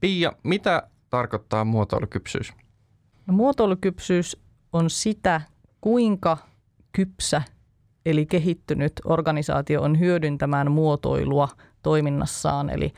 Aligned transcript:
Pia, 0.00 0.32
mitä 0.42 0.82
tarkoittaa 1.10 1.64
muotoilukypsyys? 1.64 2.52
No, 3.26 3.34
muotoilukypsyys 3.34 4.36
on 4.72 4.90
sitä, 4.90 5.40
kuinka 5.80 6.38
kypsä 6.92 7.42
eli 8.06 8.26
kehittynyt 8.26 8.92
organisaatio 9.04 9.82
on 9.82 9.98
hyödyntämään 9.98 10.72
muotoilua 10.72 11.48
toiminnassaan. 11.82 12.70
Eli 12.70 12.92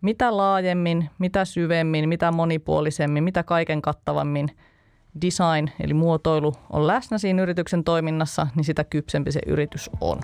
mitä 0.00 0.36
laajemmin, 0.36 1.10
mitä 1.18 1.44
syvemmin, 1.44 2.08
mitä 2.08 2.32
monipuolisemmin, 2.32 3.24
mitä 3.24 3.42
kaiken 3.42 3.82
kattavammin 3.82 4.48
design 5.22 5.68
eli 5.80 5.94
muotoilu 5.94 6.52
on 6.70 6.86
läsnä 6.86 7.18
siinä 7.18 7.42
yrityksen 7.42 7.84
toiminnassa, 7.84 8.46
niin 8.54 8.64
sitä 8.64 8.84
kypsempi 8.84 9.32
se 9.32 9.40
yritys 9.46 9.90
on. 10.00 10.20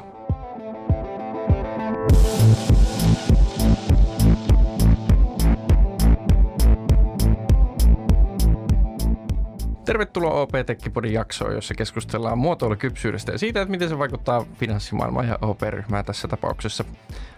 Tervetuloa 9.91 10.41
OP 10.41 10.51
Tekkipodin 10.67 11.13
jaksoon, 11.13 11.55
jossa 11.55 11.75
keskustellaan 11.75 12.39
muotoilukypsyydestä 12.39 13.33
ja 13.33 13.39
siitä, 13.39 13.61
että 13.61 13.71
miten 13.71 13.89
se 13.89 13.99
vaikuttaa 13.99 14.47
finanssimaailmaan 14.55 15.29
ja 15.29 15.39
OP-ryhmään 15.43 16.05
tässä 16.05 16.29
tapauksessa. 16.29 16.85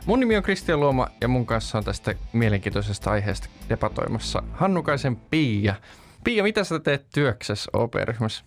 Mun 0.07 0.21
nimi 0.21 0.37
on 0.37 0.43
Kristian 0.43 0.81
Luoma 0.81 1.09
ja 1.21 1.29
mun 1.29 1.47
kanssa 1.47 1.79
on 1.79 1.85
tästä 1.85 2.15
mielenkiintoisesta 2.33 3.11
aiheesta 3.11 3.49
debatoimassa 3.69 4.43
Hannukaisen 4.53 5.17
Pia. 5.17 5.75
Pia, 6.25 6.43
mitä 6.43 6.65
sä 6.65 6.79
teet 6.79 7.07
työksessä 7.15 7.71
OP-ryhmässä? 7.73 8.45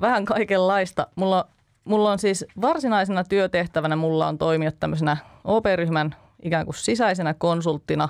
Vähän 0.00 0.24
kaikenlaista. 0.24 1.06
Mulla, 1.16 1.48
mulla 1.84 2.12
on 2.12 2.18
siis 2.18 2.46
varsinaisena 2.60 3.24
työtehtävänä 3.24 3.96
mulla 3.96 4.28
on 4.28 4.38
toimia 4.38 4.72
tämmöisenä 4.72 5.16
OP-ryhmän 5.44 6.14
ikään 6.42 6.64
kuin 6.64 6.74
sisäisenä 6.74 7.34
konsulttina 7.34 8.08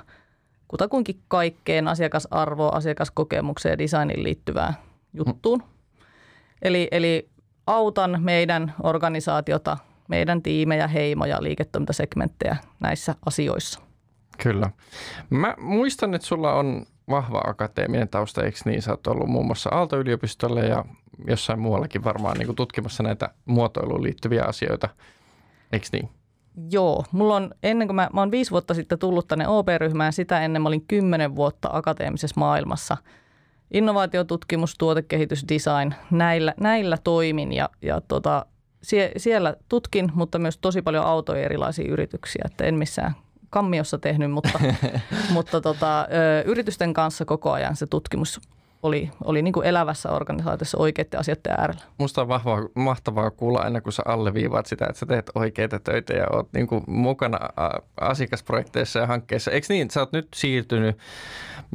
kutakuinkin 0.69 1.21
kaikkeen 1.29 1.89
asiakasarvoa, 1.89 2.69
asiakaskokemukseen 2.69 3.73
ja 3.73 3.79
designin 3.79 4.23
liittyvää 4.23 4.88
juttuun. 5.13 5.63
Eli, 6.63 6.89
eli 6.91 7.29
autan 7.67 8.19
meidän 8.23 8.75
organisaatiota, 8.83 9.77
meidän 10.09 10.43
tiimejä, 10.43 10.87
heimoja, 10.87 11.43
liiketoimintasegmenttejä 11.43 12.57
näissä 12.81 13.15
asioissa. 13.27 13.81
Kyllä. 14.43 14.71
Mä 15.31 15.55
muistan, 15.59 16.15
että 16.15 16.27
sulla 16.27 16.53
on 16.53 16.87
vahva 17.11 17.43
akateeminen 17.47 18.09
tausta, 18.09 18.45
eikö 18.45 18.59
niin? 18.65 18.83
Sä 18.83 18.91
oot 18.91 19.07
ollut 19.07 19.29
muun 19.29 19.47
muassa 19.47 19.71
Aalto-yliopistolle 19.71 20.67
ja 20.67 20.85
jossain 21.27 21.59
muuallakin 21.59 22.05
varmaan 22.05 22.37
niin 22.37 22.47
kuin 22.47 22.57
tutkimassa 22.57 23.03
näitä 23.03 23.29
muotoiluun 23.45 24.03
liittyviä 24.03 24.45
asioita, 24.45 24.89
eikö 25.73 25.87
niin? 25.93 26.09
Joo, 26.71 27.05
mulla 27.13 27.37
on 27.37 27.55
ennen 27.63 27.89
kuin 27.89 27.97
mä, 27.97 28.11
mä 28.13 28.21
oon 28.21 28.31
viisi 28.31 28.51
vuotta 28.51 28.75
sitten 28.75 28.99
tullut 28.99 29.29
tänne 29.29 29.49
OP-ryhmään, 29.49 30.13
sitä 30.13 30.41
ennen 30.41 30.63
mä 30.63 30.69
olin 30.69 30.87
kymmenen 30.89 31.37
vuotta 31.37 31.69
akateemisessa 31.73 32.41
maailmassa– 32.41 32.97
innovaatiotutkimus, 33.71 34.75
tuotekehitys, 34.79 35.45
design, 35.49 35.95
näillä, 36.11 36.55
näillä 36.61 36.99
toimin 37.05 37.53
ja, 37.53 37.69
ja 37.83 38.01
tota, 38.01 38.47
sie, 38.83 39.13
siellä 39.17 39.57
tutkin, 39.69 40.13
mutta 40.15 40.39
myös 40.39 40.59
tosi 40.59 40.83
paljon 40.83 41.05
autoja 41.05 41.43
erilaisia 41.43 41.93
yrityksiä, 41.93 42.43
että 42.47 42.65
en 42.65 42.75
missään 42.75 43.15
kammiossa 43.51 43.99
tehnyt, 43.99 44.31
mutta, 44.31 44.61
mutta 45.35 45.61
tota, 45.61 46.09
yritysten 46.45 46.95
kanssa 46.95 47.25
koko 47.25 47.53
ajan 47.53 47.77
se 47.77 47.87
tutkimus 47.87 48.41
oli, 48.83 49.11
oli 49.25 49.43
niin 49.43 49.53
kuin 49.53 49.67
elävässä 49.67 50.11
organisaatiossa 50.11 50.79
oikeiden 50.79 51.21
asioiden 51.21 51.53
äärellä. 51.59 51.83
Musta 51.99 52.21
on 52.21 52.29
vahvaa, 52.29 52.69
mahtavaa 52.75 53.31
kuulla 53.31 53.59
aina, 53.59 53.81
kun 53.81 53.93
sä 53.93 54.03
alleviivaat 54.07 54.67
sitä, 54.67 54.87
että 54.89 54.99
sä 54.99 55.07
teet 55.07 55.31
oikeita 55.35 55.79
töitä 55.79 56.13
ja 56.13 56.27
oot 56.33 56.49
niin 56.53 56.67
kuin 56.67 56.85
mukana 56.87 57.39
asiakasprojekteissa 58.01 58.99
ja 58.99 59.07
hankkeissa. 59.07 59.51
Eikö 59.51 59.67
niin, 59.69 59.91
sä 59.91 60.01
oot 60.01 60.13
nyt 60.13 60.29
siirtynyt 60.35 60.99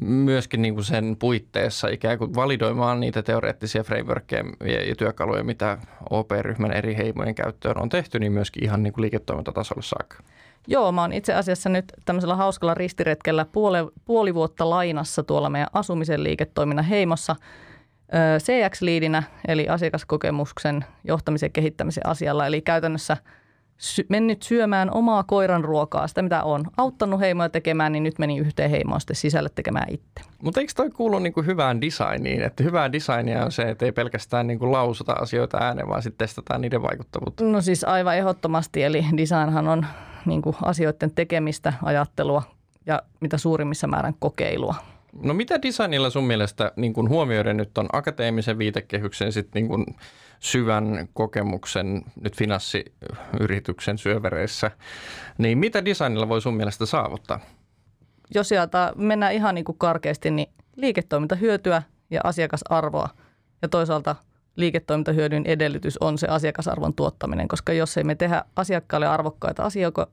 myöskin 0.02 0.62
niin 0.62 0.74
kuin 0.74 0.86
sen 0.86 1.16
puitteissa 1.20 1.88
ikään 1.88 2.18
kuin 2.18 2.36
validoimaan 2.36 3.00
niitä 3.00 3.24
teoreettisia 3.24 3.84
frameworkkeja 3.84 4.44
ja 4.88 4.96
työkaluja, 4.96 5.44
mitä 5.44 5.78
OP-ryhmän 6.10 6.72
eri 6.72 6.98
heimojen 6.98 7.36
käyttöön 7.36 7.82
on 7.82 7.90
tehty, 7.90 8.20
niin 8.20 8.32
myöskin 8.32 8.64
ihan 8.64 8.84
niin 8.84 8.94
kuin 8.94 9.02
liiketoimintatasolle 9.02 9.84
saakka. 9.84 10.18
Joo, 10.68 10.92
mä 10.92 11.02
oon 11.02 11.14
itse 11.14 11.34
asiassa 11.34 11.70
nyt 11.70 11.86
tämmöisellä 12.06 12.36
hauskalla 12.36 12.74
ristiretkellä 12.74 13.46
puoli, 13.46 13.78
puoli 14.06 14.34
vuotta 14.34 14.70
lainassa 14.70 15.24
tuolla 15.24 15.50
meidän 15.50 15.70
asumisen 15.74 16.24
liiketoiminnan 16.24 16.86
heimossa 16.86 17.36
CX-liidinä, 18.38 19.24
eli 19.48 19.68
asiakaskokemuksen 19.68 20.86
johtamisen 21.04 21.52
kehittämisen 21.52 22.08
asialla. 22.08 22.48
Eli 22.48 22.62
käytännössä 22.62 23.18
sy- 23.78 24.06
mennyt 24.10 24.44
syömään 24.44 24.94
omaa 24.94 25.24
koiran 25.24 25.64
ruokaa, 25.64 26.08
sitä 26.08 26.22
mitä 26.22 26.44
on 26.44 26.66
auttanut 26.78 27.20
heimoja 27.20 27.50
tekemään, 27.50 27.92
niin 27.92 28.04
nyt 28.04 28.20
meni 28.20 28.38
yhteen 28.38 28.70
heimoon 28.70 29.02
sitten 29.02 29.16
sisälle 29.16 29.50
tekemään 29.56 29.90
itse. 29.90 30.30
Mutta 30.42 30.60
eikö 30.60 30.74
toi 30.76 30.90
kuulu 30.90 31.20
niin 31.20 31.34
kuin 31.34 31.46
hyvään 31.46 31.82
designiin? 31.82 32.42
Että 32.42 32.64
hyvää 32.64 32.92
designia 32.92 33.46
on 33.46 33.52
se, 33.52 33.62
että 33.62 33.86
ei 33.86 33.92
pelkästään 33.92 34.48
niin 34.48 34.60
kuin 34.60 34.72
lausuta 34.72 35.14
asioita 35.14 35.58
ääneen, 35.58 35.90
vaan 35.90 36.04
sitten 36.04 36.28
testataan 36.28 36.62
niiden 36.62 36.82
vaikuttavuutta. 36.82 37.44
No 37.44 37.62
siis 37.62 37.84
aivan 37.84 38.18
ehdottomasti, 38.18 38.84
eli 38.84 39.06
designhan 39.18 39.68
on 39.68 39.86
niin 40.26 40.42
kuin 40.42 40.56
asioiden 40.62 41.12
tekemistä, 41.16 41.74
ajattelua 41.84 42.44
ja 42.86 43.02
mitä 43.20 43.38
suurimmissa 43.38 43.88
määrän 43.88 44.14
kokeilua. 44.20 44.76
No 45.22 45.34
mitä 45.34 45.62
designilla 45.62 46.10
sun 46.10 46.24
mielestä 46.24 46.72
niin 46.76 46.94
kuin 46.94 47.10
huomioiden 47.10 47.58
nyt 47.58 47.78
on 47.78 47.90
akateemisen 47.94 48.58
viitekehyksen 48.58 49.32
sitten 49.32 49.60
niin 49.62 49.68
kuin 49.68 49.86
syvän 50.44 51.10
kokemuksen 51.14 52.02
nyt 52.22 52.36
finanssiyrityksen 52.38 53.98
syövereissä, 53.98 54.72
niin 55.38 55.58
mitä 55.58 55.86
designilla 55.86 56.30
voi 56.30 56.42
sun 56.42 56.54
mielestä 56.54 56.86
saavuttaa? 56.86 57.40
Jos 58.36 58.50
sieltä 58.50 58.94
mennään 58.96 59.34
ihan 59.34 59.56
niin 59.56 59.66
kuin 59.66 59.78
karkeasti, 59.78 60.32
niin 60.32 60.50
liiketoimintahyötyä 60.76 61.84
ja 62.10 62.22
asiakasarvoa 62.24 63.10
ja 63.62 63.70
toisaalta 63.70 64.16
liiketoimintahyödyn 64.56 65.46
edellytys 65.46 65.98
on 65.98 66.18
se 66.18 66.28
asiakasarvon 66.28 66.94
tuottaminen, 66.94 67.48
koska 67.48 67.74
jos 67.74 67.98
ei 67.98 68.04
me 68.04 68.16
tehdä 68.16 68.44
asiakkaalle 68.56 69.08
arvokkaita 69.08 69.64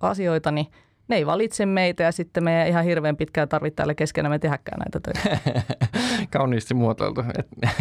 asioita, 0.00 0.50
niin– 0.50 0.66
ne 1.10 1.16
ei 1.16 1.26
valitse 1.26 1.66
meitä 1.66 2.03
ja 2.03 2.12
sitten 2.12 2.44
me 2.44 2.62
ei 2.62 2.71
ihan 2.71 2.84
hirveän 2.84 3.16
pitkään 3.16 3.48
tarvitse 3.48 3.76
täällä 3.76 3.94
keskenä 3.94 4.28
me 4.28 4.38
tehdäkään 4.38 4.78
näitä 4.78 5.00
töitä. 5.00 5.54
Kauniisti 6.38 6.75
muotoiltu, 6.75 7.25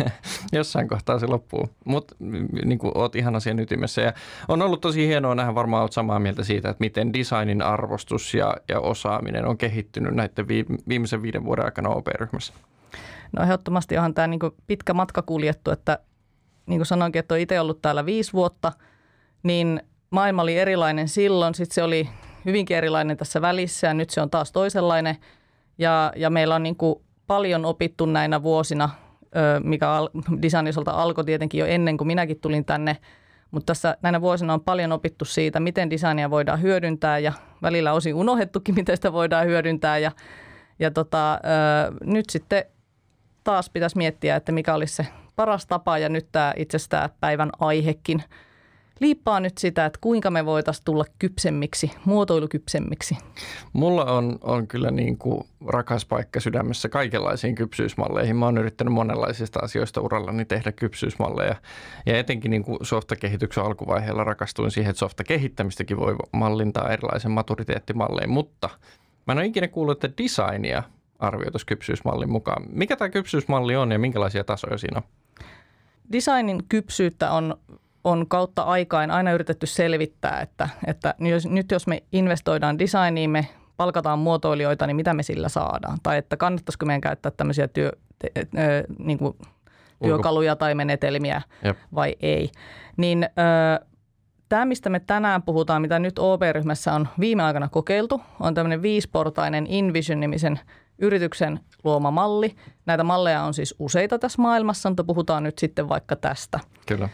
jossain 0.52 0.88
kohtaa 0.88 1.20
se 1.20 1.28
loppuu. 1.28 1.70
Mutta 1.86 2.16
niin 2.66 2.80
oot 2.96 3.16
ihan 3.16 3.36
asian 3.36 3.60
ytimessä 3.60 4.02
ja 4.02 4.14
on 4.48 4.62
ollut 4.62 4.82
tosi 4.82 5.08
hienoa 5.08 5.36
nähdä 5.36 5.56
varmaan 5.56 5.82
oot 5.82 5.94
samaa 5.94 6.20
mieltä 6.20 6.44
siitä, 6.44 6.70
että 6.70 6.84
miten 6.84 7.14
designin 7.14 7.62
arvostus 7.62 8.34
ja, 8.34 8.58
ja 8.70 8.80
osaaminen 8.80 9.46
on 9.46 9.58
kehittynyt 9.58 10.16
näiden 10.16 10.48
viimeisen 10.90 11.22
viiden 11.22 11.46
vuoden 11.46 11.66
aikana 11.66 11.90
OP-ryhmässä. 11.90 12.54
No 13.32 13.44
ehdottomasti 13.44 13.98
onhan 13.98 14.14
tämä 14.14 14.28
niin 14.28 14.40
pitkä 14.68 14.94
matka 14.94 15.22
kuljettu, 15.22 15.72
että 15.72 16.00
niin 16.66 16.80
kuin 16.80 16.86
sanoinkin, 16.86 17.20
että 17.20 17.34
on 17.36 17.40
itse 17.40 17.60
ollut 17.60 17.82
täällä 17.82 18.06
viisi 18.06 18.34
vuotta, 18.34 18.72
niin 19.44 19.82
maailma 20.10 20.42
oli 20.42 20.58
erilainen 20.58 21.08
silloin. 21.08 21.56
Sitten 21.56 21.76
se 21.76 21.84
oli 21.84 22.10
hyvinkin 22.46 22.78
erilainen 22.78 23.18
tässä 23.18 23.42
välissä 23.42 23.88
ja 23.88 23.94
nyt 23.94 24.10
se 24.10 24.22
on 24.22 24.30
taas 24.30 24.52
toisenlainen. 24.52 25.16
Ja, 25.78 26.14
ja 26.16 26.30
meillä 26.30 26.56
on 26.56 26.64
niin 26.64 26.76
kuin 26.76 27.02
paljon 27.28 27.66
opittu 27.66 28.06
näinä 28.06 28.44
vuosina, 28.44 28.90
mikä 29.64 29.88
designisolta 30.42 30.92
alkoi 30.92 31.26
tietenkin 31.26 31.60
jo 31.60 31.66
ennen 31.66 31.98
kuin 31.98 32.08
minäkin 32.08 32.40
tulin 32.40 32.66
tänne. 32.66 32.98
Mutta 33.52 33.66
tässä 33.66 33.98
näinä 34.02 34.22
vuosina 34.22 34.54
on 34.54 34.62
paljon 34.62 34.92
opittu 34.92 35.26
siitä, 35.26 35.60
miten 35.60 35.90
designia 35.90 36.30
voidaan 36.30 36.62
hyödyntää 36.62 37.20
ja 37.20 37.34
välillä 37.62 37.94
osin 37.94 38.16
unohdettukin, 38.16 38.76
miten 38.76 38.98
sitä 38.98 39.14
voidaan 39.14 39.46
hyödyntää. 39.46 39.98
Ja, 39.98 40.12
ja 40.80 40.92
tota, 40.92 41.40
nyt 42.04 42.30
sitten 42.30 42.64
taas 43.44 43.70
pitäisi 43.70 43.98
miettiä, 43.98 44.36
että 44.36 44.52
mikä 44.52 44.74
olisi 44.74 44.96
se 44.96 45.08
paras 45.36 45.66
tapa 45.66 45.98
ja 45.98 46.10
nyt 46.10 46.28
tämä 46.32 46.54
itse 46.56 46.76
asiassa 46.76 47.10
päivän 47.20 47.50
aihekin– 47.60 48.24
liippaa 49.00 49.40
nyt 49.40 49.58
sitä, 49.58 49.86
että 49.86 50.00
kuinka 50.02 50.30
me 50.30 50.46
voitaisiin 50.46 50.86
tulla 50.86 51.06
kypsemmiksi, 51.20 51.92
muotoilukypsemmiksi? 52.06 53.18
Mulla 53.74 54.06
on, 54.06 54.38
on 54.42 54.68
kyllä 54.68 54.92
niin 54.92 55.18
kuin 55.18 55.44
rakas 55.68 56.06
paikka 56.06 56.40
sydämessä 56.40 56.90
kaikenlaisiin 56.90 57.56
kypsyysmalleihin. 57.56 58.36
Mä 58.36 58.46
oon 58.46 58.58
yrittänyt 58.58 58.94
monenlaisista 58.94 59.60
asioista 59.60 60.02
urallani 60.02 60.46
tehdä 60.46 60.72
kypsyysmalleja. 60.72 61.56
Ja 62.06 62.18
etenkin 62.18 62.52
niin 62.52 62.64
kuin 62.64 62.78
softakehityksen 62.82 63.64
alkuvaiheella 63.64 64.24
rakastuin 64.24 64.72
siihen, 64.72 64.90
että 64.90 65.00
softakehittämistäkin 65.00 65.98
voi 65.98 66.16
mallintaa 66.34 66.90
erilaisen 66.90 67.32
maturiteettimallein. 67.32 68.30
Mutta 68.30 68.70
mä 69.28 69.32
en 69.32 69.38
ole 69.38 69.46
ikinä 69.46 69.68
kuullut, 69.68 70.04
että 70.04 70.24
designia 70.24 70.84
arvioitaisiin 71.20 71.68
kypsyysmallin 71.68 72.32
mukaan. 72.32 72.66
Mikä 72.70 72.96
tämä 72.96 73.10
kypsyysmalli 73.10 73.76
on 73.76 73.92
ja 73.92 74.00
minkälaisia 74.00 74.44
tasoja 74.44 74.78
siinä 74.78 74.98
on? 74.98 75.04
Designin 76.12 76.64
kypsyyttä 76.70 77.32
on 77.32 77.56
on 78.04 78.28
kautta 78.28 78.62
aikain 78.62 79.12
aina 79.12 79.32
yritetty 79.32 79.66
selvittää, 79.66 80.42
että, 80.42 80.70
että 80.88 81.16
nyt 81.50 81.72
jos 81.72 81.88
me 81.88 82.04
investoidaan 82.12 82.80
designiin, 82.80 83.30
me 83.30 83.48
palkataan 83.78 84.20
muotoilijoita, 84.20 84.88
niin 84.88 84.96
mitä 84.96 85.14
me 85.14 85.24
sillä 85.24 85.50
saadaan? 85.50 85.98
Tai 86.04 86.18
että 86.18 86.38
kannattaisiko 86.38 86.86
meidän 86.86 87.02
käyttää 87.02 87.32
tämmöisiä 87.32 87.68
työ, 87.68 87.92
te, 88.20 88.32
te, 88.36 88.84
niin 89.00 89.18
kuin 89.18 89.38
työkaluja 90.04 90.56
tai 90.56 90.76
menetelmiä 90.76 91.42
Jep. 91.64 91.78
vai 91.96 92.16
ei. 92.20 92.50
Niin 92.98 93.24
ö, 93.24 93.86
tämä, 94.50 94.66
mistä 94.66 94.90
me 94.90 95.00
tänään 95.00 95.44
puhutaan, 95.44 95.82
mitä 95.82 96.00
nyt 96.00 96.20
OP-ryhmässä 96.20 96.94
on 96.94 97.08
viime 97.20 97.44
aikana 97.44 97.70
kokeiltu, 97.70 98.22
on 98.40 98.54
tämmöinen 98.54 98.82
viisportainen 98.82 99.68
InVision-nimisen 99.68 100.60
yrityksen 100.98 101.60
luoma 101.84 102.12
malli. 102.12 102.56
Näitä 102.86 103.04
malleja 103.04 103.44
on 103.44 103.54
siis 103.54 103.76
useita 103.80 104.20
tässä 104.20 104.42
maailmassa, 104.42 104.90
mutta 104.90 105.04
puhutaan 105.04 105.44
nyt 105.44 105.58
sitten 105.58 105.90
vaikka 105.90 106.16
tästä. 106.16 106.60
Kyllä. 106.86 107.10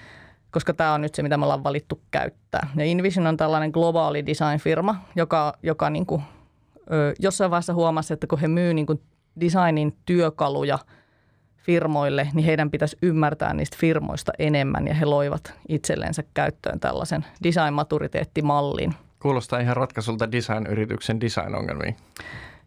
Koska 0.56 0.74
tämä 0.74 0.94
on 0.94 1.02
nyt 1.02 1.16
se, 1.16 1.24
mitä 1.24 1.38
me 1.38 1.46
ollaan 1.46 1.63
valittu 1.63 2.02
käyttää. 2.12 2.69
Ja 2.75 2.86
InVision 2.86 3.28
on 3.28 3.38
tällainen 3.38 3.72
globaali 3.72 4.25
design-firma, 4.25 4.96
joka, 5.16 5.54
joka 5.63 5.90
niin 5.90 6.06
kuin, 6.06 6.22
ö, 6.92 7.13
jossain 7.19 7.52
vaiheessa 7.52 7.74
huomasi, 7.74 8.13
että 8.13 8.28
kun 8.28 8.40
he 8.40 8.48
myy 8.48 8.74
niin 8.74 8.86
kuin 8.86 9.02
designin 9.40 9.98
työkaluja 10.06 10.80
firmoille, 11.57 12.30
niin 12.34 12.46
heidän 12.46 12.72
pitäisi 12.72 12.98
ymmärtää 13.02 13.54
niistä 13.54 13.78
firmoista 13.80 14.31
enemmän 14.40 14.88
ja 14.88 14.94
he 14.94 15.06
loivat 15.06 15.54
itsellensä 15.69 16.24
käyttöön 16.34 16.80
tällaisen 16.80 17.25
design-maturiteettimallin. 17.44 18.94
Kuulostaa 19.22 19.60
ihan 19.60 19.78
ratkaisulta 19.78 20.31
design-yrityksen 20.31 21.22
design-ongelmiin. 21.22 21.96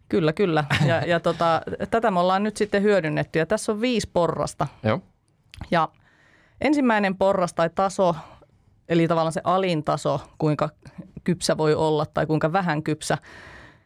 Kyllä, 0.08 0.32
kyllä. 0.32 0.64
Ja, 0.86 0.96
ja 1.06 1.20
tota, 1.20 1.62
tätä 1.90 2.10
me 2.10 2.20
ollaan 2.20 2.42
nyt 2.42 2.56
sitten 2.56 2.82
hyödynnetty 2.82 3.38
ja 3.38 3.46
tässä 3.46 3.72
on 3.72 3.80
viisi 3.80 4.10
porrasta. 4.12 4.66
Joo. 4.82 5.00
Ja 5.70 5.88
ensimmäinen 6.60 7.16
porras 7.16 7.54
tai 7.54 7.70
taso, 7.74 8.16
eli 8.88 9.08
tavallaan 9.08 9.32
se 9.32 9.40
alin 9.44 9.84
taso, 9.84 10.20
kuinka 10.38 10.68
kypsä 11.24 11.56
voi 11.56 11.74
olla 11.74 12.06
tai 12.06 12.26
kuinka 12.26 12.52
vähän 12.52 12.82
kypsä, 12.82 13.18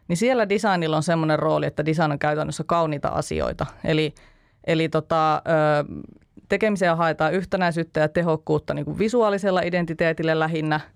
niin 0.07 0.17
siellä 0.17 0.49
designilla 0.49 0.97
on 0.97 1.03
semmoinen 1.03 1.39
rooli, 1.39 1.65
että 1.65 1.85
design 1.85 2.11
on 2.11 2.19
käytännössä 2.19 2.63
kauniita 2.67 3.07
asioita. 3.07 3.65
Eli, 3.83 4.13
eli 4.67 4.89
tota, 4.89 5.41
tekemiseen 6.49 6.97
haetaan 6.97 7.33
yhtenäisyyttä 7.33 7.99
ja 7.99 8.09
tehokkuutta 8.09 8.73
niin 8.73 8.85
kuin 8.85 8.99
visuaalisella 8.99 9.61
identiteetillä 9.61 10.39
lähinnä– 10.39 10.79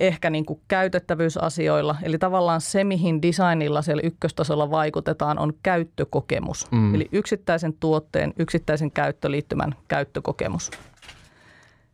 ehkä 0.00 0.30
niin 0.30 0.46
kuin 0.46 0.60
käytettävyysasioilla. 0.68 1.96
Eli 2.02 2.18
tavallaan 2.18 2.60
se, 2.60 2.84
mihin 2.84 3.22
designilla 3.22 3.82
siellä 3.82 4.02
ykköstasolla 4.04 4.70
vaikutetaan, 4.70 5.38
on 5.38 5.52
käyttökokemus. 5.62 6.70
Mm. 6.70 6.94
Eli 6.94 7.08
yksittäisen 7.12 7.74
tuotteen, 7.80 8.32
yksittäisen 8.38 8.90
käyttöliittymän 8.90 9.74
käyttökokemus. 9.88 10.70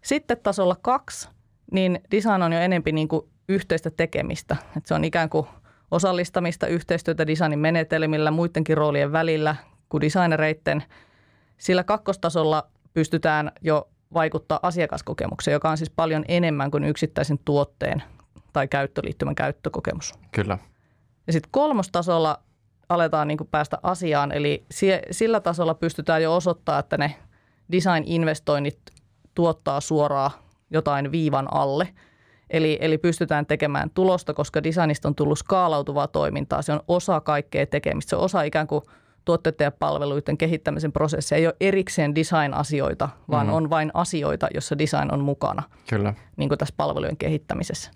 Sitten 0.02 0.37
tasolla 0.43 0.76
kaksi, 0.82 1.28
niin 1.72 2.00
design 2.11 2.43
on 2.43 2.52
jo 2.52 2.61
enempi 2.61 2.93
niin 2.93 3.08
kuin 3.08 3.26
yhteistä 3.49 3.90
tekemistä. 3.90 4.56
Et 4.76 4.87
se 4.87 4.94
on 4.94 5.05
ikään 5.05 5.31
kuin 5.31 5.46
osallistamista, 5.90 6.66
yhteistyötä 6.66 7.26
designin 7.26 7.58
menetelmillä, 7.58 8.31
muidenkin 8.31 8.76
roolien 8.76 9.12
välillä 9.12 9.56
kuin 9.88 10.00
designereiden. 10.00 10.82
Sillä 11.58 11.84
kakkostasolla 11.84 12.66
pystytään 12.94 13.52
jo 13.61 13.88
vaikuttaa 14.15 14.61
asiakaskokemukseen, 14.62 15.53
joka 15.53 15.71
on 15.71 15.77
siis 15.77 15.91
paljon 15.91 16.25
enemmän 16.29 16.71
kuin 16.71 16.85
yksittäisen 16.85 17.39
tuotteen 17.45 18.03
tai 18.53 18.69
käyttöliittymän 18.69 19.35
käyttökokemus. 19.35 20.15
Kyllä. 20.33 20.59
Ja 21.27 21.33
sitten 21.33 21.51
kolmostasolla 21.51 22.43
aletaan 22.89 23.29
niin 23.29 23.39
päästä 23.51 23.79
asiaan, 23.83 24.33
eli 24.33 24.65
sillä 25.11 25.41
tasolla 25.41 25.75
pystytään 25.75 26.23
jo 26.23 26.37
osoittaa, 26.37 26.79
että 26.79 26.99
ne 26.99 27.15
design-investoinnit 27.73 28.79
tuottaa 29.35 29.81
suoraan 29.81 30.31
jotain 30.71 31.12
viivan 31.12 31.49
alle. 31.55 31.89
Eli, 32.51 32.79
eli 32.81 32.99
pystytään 32.99 33.47
tekemään 33.47 33.91
tulosta, 33.91 34.35
koska 34.35 34.62
designista 34.62 35.09
on 35.09 35.15
tullut 35.15 35.39
skaalautuvaa 35.39 36.09
toimintaa. 36.09 36.62
Se 36.62 36.73
on 36.73 36.81
osa 36.89 37.21
kaikkea 37.21 37.67
tekemistä. 37.67 38.11
Se 38.11 38.17
on 38.17 38.23
osa 38.23 38.43
ikään 38.43 38.67
kuin– 38.67 38.83
tuotteiden 39.25 39.64
ja 39.64 39.70
palveluiden 39.70 40.38
kehittämisen 40.38 40.93
prosessi 40.93 41.34
ei 41.34 41.46
ole 41.46 41.56
erikseen 41.61 42.14
design-asioita, 42.14 43.08
vaan 43.31 43.46
mm. 43.46 43.52
on 43.52 43.70
vain 43.70 43.90
asioita, 43.94 44.49
jossa 44.55 44.78
design 44.78 45.12
on 45.12 45.20
mukana. 45.20 45.62
Kyllä. 45.90 46.14
Niin 46.37 46.49
kuin 46.49 46.58
tässä 46.58 46.75
palvelujen 46.76 47.17
kehittämisessä. 47.17 47.90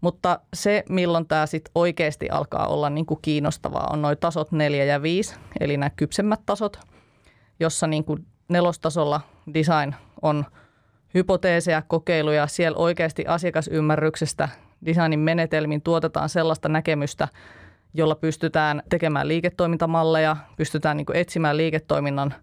Mutta 0.00 0.40
se, 0.54 0.84
milloin 0.88 1.28
tämä 1.28 1.46
sitten 1.46 1.72
oikeasti 1.74 2.30
alkaa 2.30 2.66
olla 2.66 2.90
niin 2.90 3.06
kuin 3.06 3.18
kiinnostavaa, 3.22 3.88
on 3.92 4.02
noin 4.02 4.18
tasot 4.18 4.52
4 4.52 4.84
ja 4.84 5.02
5, 5.02 5.34
eli 5.60 5.76
nämä 5.76 5.90
kypsemmät 5.90 6.40
tasot, 6.46 6.80
jossa 7.60 7.86
niin 7.86 8.04
kuin 8.04 8.26
nelostasolla 8.48 9.20
design 9.54 9.94
on 10.22 10.44
hypoteeseja, 11.14 11.82
kokeiluja. 11.82 12.46
Siellä 12.46 12.78
oikeasti 12.78 13.26
asiakasymmärryksestä 13.26 14.48
designin 14.86 15.20
menetelmin 15.20 15.82
tuotetaan 15.82 16.28
sellaista 16.28 16.68
näkemystä– 16.68 17.28
jolla 17.94 18.14
pystytään 18.14 18.82
tekemään 18.88 19.28
liiketoimintamalleja, 19.28 20.36
pystytään 20.56 20.96
niin 20.96 21.06
kuin 21.06 21.16
etsimään 21.16 21.56
liiketoiminnan 21.56 22.34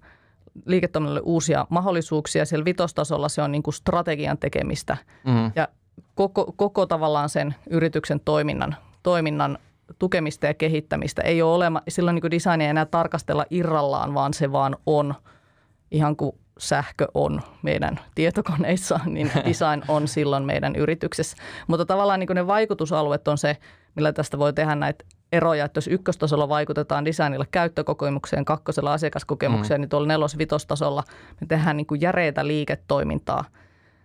liiketoiminnalle 0.66 1.22
uusia 1.24 1.68
mahdollisuuksia. 1.70 2.46
Siellä 2.46 2.66
vitostasolla 2.66 3.30
se 3.30 3.42
on 3.42 3.52
niin 3.52 3.64
kuin 3.64 3.74
strategian 3.74 4.38
tekemistä 4.38 4.98
mm. 5.26 5.52
ja 5.56 5.68
koko, 6.16 6.54
koko 6.56 6.86
tavallaan 6.86 7.30
sen 7.30 7.56
yrityksen 7.70 8.20
toiminnan, 8.20 8.76
toiminnan 9.04 9.58
tukemista 10.00 10.46
ja 10.46 10.54
kehittämistä. 10.54 11.22
Ei 11.22 11.42
ole 11.42 11.56
olema, 11.56 11.82
silloin 11.88 12.16
niin 12.16 12.32
designia 12.32 12.66
ei 12.66 12.70
enää 12.70 12.86
tarkastella 12.86 13.46
irrallaan, 13.50 14.14
vaan 14.14 14.34
se 14.34 14.52
vaan 14.52 14.78
on 14.86 15.16
ihan 15.92 16.16
kuin 16.16 16.36
sähkö 16.58 17.08
on 17.14 17.42
meidän 17.62 18.00
tietokoneissa, 18.16 19.00
niin 19.06 19.32
design 19.46 19.84
on 19.88 20.08
silloin 20.08 20.44
meidän 20.44 20.76
yrityksessä. 20.76 21.38
Mutta 21.68 21.86
tavallaan 21.86 22.20
niin 22.20 22.30
ne 22.36 22.48
vaikutusalueet 22.48 23.28
on 23.28 23.38
se, 23.38 23.58
millä 23.96 24.14
tästä 24.14 24.38
voi 24.38 24.54
tehdä 24.54 24.76
näitä 24.76 25.06
eroja, 25.32 25.66
että 25.66 25.78
jos 25.78 25.88
ykköstasolla 25.88 26.50
vaikutetaan 26.50 27.06
designilla 27.06 27.46
käyttökokemukseen, 27.52 28.46
kakkosella 28.46 28.94
asiakaskokemukseen, 28.94 29.80
mm. 29.80 29.82
niin 29.82 29.90
tuolla 29.90 30.08
nelos-vitostasolla 30.08 31.04
me 31.42 31.48
tehdään 31.48 31.78
niin 31.78 31.88
kuin 31.88 32.02
järeitä 32.02 32.48
liiketoimintaa. 32.48 33.46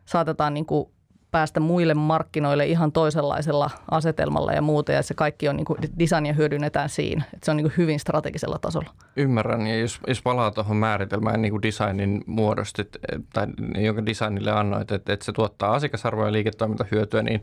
Saatetaan 0.04 0.54
niin 0.54 0.66
kuin 0.66 0.88
päästä 1.30 1.60
muille 1.60 1.94
markkinoille 1.94 2.66
ihan 2.66 2.92
toisenlaisella 2.92 3.70
asetelmalla 3.90 4.52
ja 4.52 4.62
muuta, 4.62 4.92
ja 4.92 5.02
se 5.02 5.14
kaikki 5.14 5.48
on 5.48 5.56
niin 5.56 5.64
kuin 5.64 5.78
designia 5.98 6.32
hyödynnetään 6.32 6.88
siinä. 6.88 7.24
Että 7.34 7.44
se 7.44 7.50
on 7.50 7.56
niin 7.56 7.64
kuin 7.64 7.76
hyvin 7.76 8.00
strategisella 8.00 8.58
tasolla. 8.58 8.90
Ymmärrän, 9.16 9.66
ja 9.66 9.78
jos, 9.78 10.00
jos 10.06 10.22
palaa 10.22 10.50
tuohon 10.50 10.76
määritelmään 10.76 11.42
niin 11.42 11.52
kuin 11.52 11.62
designin 11.62 12.24
muodostit, 12.26 12.96
tai 13.32 13.46
jonka 13.78 14.06
designille 14.06 14.50
annoit, 14.50 14.92
että, 14.92 15.12
että 15.12 15.24
se 15.24 15.32
tuottaa 15.32 15.74
asiakasarvoa 15.74 16.26
ja 16.26 16.32
liiketoimintahyötyä, 16.32 17.22
niin 17.22 17.42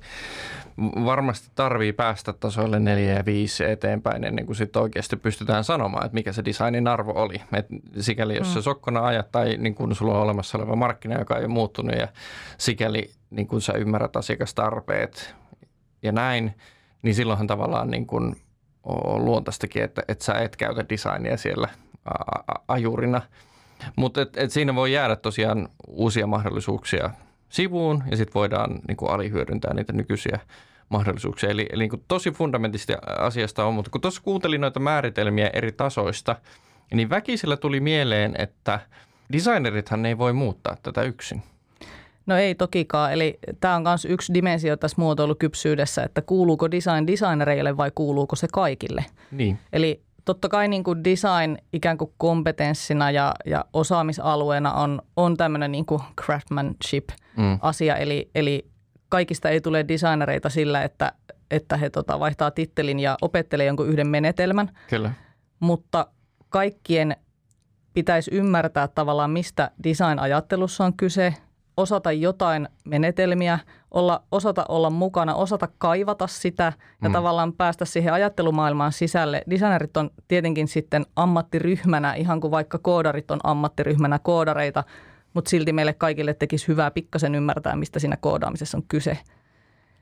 varmasti 1.06 1.50
tarvii 1.56 1.94
päästä 1.94 2.33
tasoille 2.33 2.79
neljä 2.79 3.13
ja 3.13 3.25
viisi 3.25 3.63
eteenpäin 3.63 4.24
ennen 4.24 4.45
kuin 4.45 4.56
sitten 4.56 4.81
oikeasti 4.81 5.15
pystytään 5.15 5.63
sanomaan, 5.63 6.06
että 6.06 6.13
mikä 6.13 6.33
se 6.33 6.45
designin 6.45 6.88
arvo 6.88 7.12
oli. 7.15 7.41
Et 7.53 7.68
sikäli 8.00 8.38
jos 8.38 8.47
mm. 8.47 8.53
se 8.53 8.62
sokkona 8.62 9.06
ajat 9.06 9.31
tai 9.31 9.57
niin 9.57 9.75
kun 9.75 9.95
sulla 9.95 10.13
on 10.13 10.21
olemassa 10.21 10.57
oleva 10.57 10.75
markkina, 10.75 11.19
joka 11.19 11.36
ei 11.36 11.45
ole 11.45 11.53
muuttunut 11.53 11.95
ja 11.95 12.07
sikäli 12.57 13.12
niin 13.33 13.47
kun 13.47 13.62
sä 13.62 13.74
ymmärrät 13.74 14.15
asiakastarpeet 14.15 15.35
ja 16.01 16.12
näin, 16.12 16.53
niin 17.01 17.15
silloinhan 17.15 17.47
tavallaan 17.47 17.91
niin 17.91 18.07
kun 18.07 18.35
on 18.83 19.25
luontaistakin, 19.25 19.83
että, 19.83 20.03
että 20.07 20.25
sä 20.25 20.33
et 20.33 20.56
käytä 20.56 20.85
designia 20.89 21.38
siellä 21.38 21.69
ajurina. 22.68 23.21
Mutta 23.95 24.22
et, 24.22 24.38
et 24.38 24.51
siinä 24.51 24.75
voi 24.75 24.93
jäädä 24.93 25.15
tosiaan 25.15 25.69
uusia 25.88 26.27
mahdollisuuksia 26.27 27.10
sivuun 27.50 28.03
ja 28.12 28.17
sitten 28.17 28.34
voidaan 28.34 28.79
niin 28.88 28.98
kuin 28.98 29.12
alihyödyntää 29.12 29.74
niitä 29.74 29.93
nykyisiä 29.93 30.39
mahdollisuuksia. 30.89 31.50
Eli, 31.50 31.65
eli 31.72 31.88
niin 31.88 32.03
tosi 32.08 32.31
fundamentisesti 32.31 32.93
asiasta 33.19 33.65
on, 33.65 33.74
mutta 33.74 33.91
kun 33.91 34.01
tuossa 34.01 34.22
kuuntelin 34.22 34.62
noita 34.62 34.79
määritelmiä 34.79 35.50
eri 35.53 35.72
tasoista, 35.72 36.36
niin 36.93 37.10
väkisellä 37.10 37.58
tuli 37.58 37.79
mieleen, 37.79 38.36
että 38.38 38.79
designerithan 39.31 40.05
ei 40.05 40.17
voi 40.17 40.34
muuttaa 40.34 40.77
tätä 40.84 41.01
yksin. 41.01 41.43
No 42.25 42.38
ei 42.38 42.56
tokikaan, 42.56 43.13
eli 43.13 43.39
tämä 43.60 43.75
on 43.75 43.84
myös 43.84 44.06
yksi 44.06 44.34
dimensio 44.34 44.77
tässä 44.77 44.96
muotoilukypsyydessä, 44.98 46.03
että 46.03 46.22
kuuluuko 46.22 46.72
design 46.72 47.08
designereille 47.08 47.77
vai 47.77 47.92
kuuluuko 47.96 48.36
se 48.36 48.48
kaikille. 48.51 49.06
Niin. 49.32 49.60
Eli 49.74 50.03
totta 50.25 50.50
kai 50.50 50.68
niin 50.68 50.84
kuin 50.84 51.03
design 51.03 51.58
ikään 51.74 51.98
kuin 51.98 52.13
kompetenssina 52.18 53.12
ja, 53.12 53.34
ja 53.46 53.65
osaamisalueena 53.74 54.74
on, 54.74 55.01
on 55.15 55.38
tämmöinen 55.38 55.72
niin 55.72 55.86
kuin 55.86 56.01
craftsmanship-asia, 56.22 57.96
mm. 57.96 58.01
eli, 58.01 58.30
eli 58.36 58.68
kaikista 59.10 59.50
ei 59.50 59.62
tule 59.62 59.88
designereita 59.88 60.50
sillä, 60.50 60.84
että, 60.84 61.12
että 61.51 61.77
he 61.77 61.89
tota, 61.89 62.20
vaihtaa 62.20 62.51
tittelin 62.51 63.00
ja 63.00 63.18
opettelee 63.22 63.65
jonkun 63.65 63.88
yhden 63.88 64.08
menetelmän. 64.08 64.72
Kyllä. 64.89 65.12
Mutta 65.60 66.08
kaikkien 66.50 67.15
pitäisi 67.94 68.32
ymmärtää 68.34 68.88
tavallaan, 68.88 69.32
mistä 69.32 69.72
design-ajattelussa 69.84 70.86
on 70.86 70.94
kyse, 70.94 71.34
osata 71.77 72.12
jotain 72.12 72.68
menetelmiä, 72.86 73.60
olla, 73.92 74.24
osata 74.32 74.65
olla 74.70 74.89
mukana, 74.89 75.36
osata 75.36 75.68
kaivata 75.77 76.27
sitä 76.27 76.74
ja 77.01 77.10
mm. 77.10 77.13
tavallaan 77.13 77.53
päästä 77.53 77.86
siihen 77.86 78.13
ajattelumaailmaan 78.13 78.92
sisälle. 78.92 79.42
Designerit 79.50 79.98
on 79.98 80.10
tietenkin 80.27 80.68
sitten 80.68 81.06
ammattiryhmänä, 81.15 82.13
ihan 82.13 82.42
kuin 82.42 82.51
vaikka 82.51 82.77
koodarit 82.77 83.32
on 83.32 83.39
ammattiryhmänä 83.44 84.20
koodareita, 84.20 84.84
mutta 85.34 85.50
silti 85.50 85.74
meille 85.74 85.94
kaikille 85.94 86.34
tekisi 86.34 86.68
hyvää 86.68 86.92
pikkasen 86.92 87.36
ymmärtää, 87.36 87.75
mistä 87.75 88.00
siinä 88.00 88.18
koodaamisessa 88.18 88.77
on 88.77 88.84
kyse. 88.88 89.18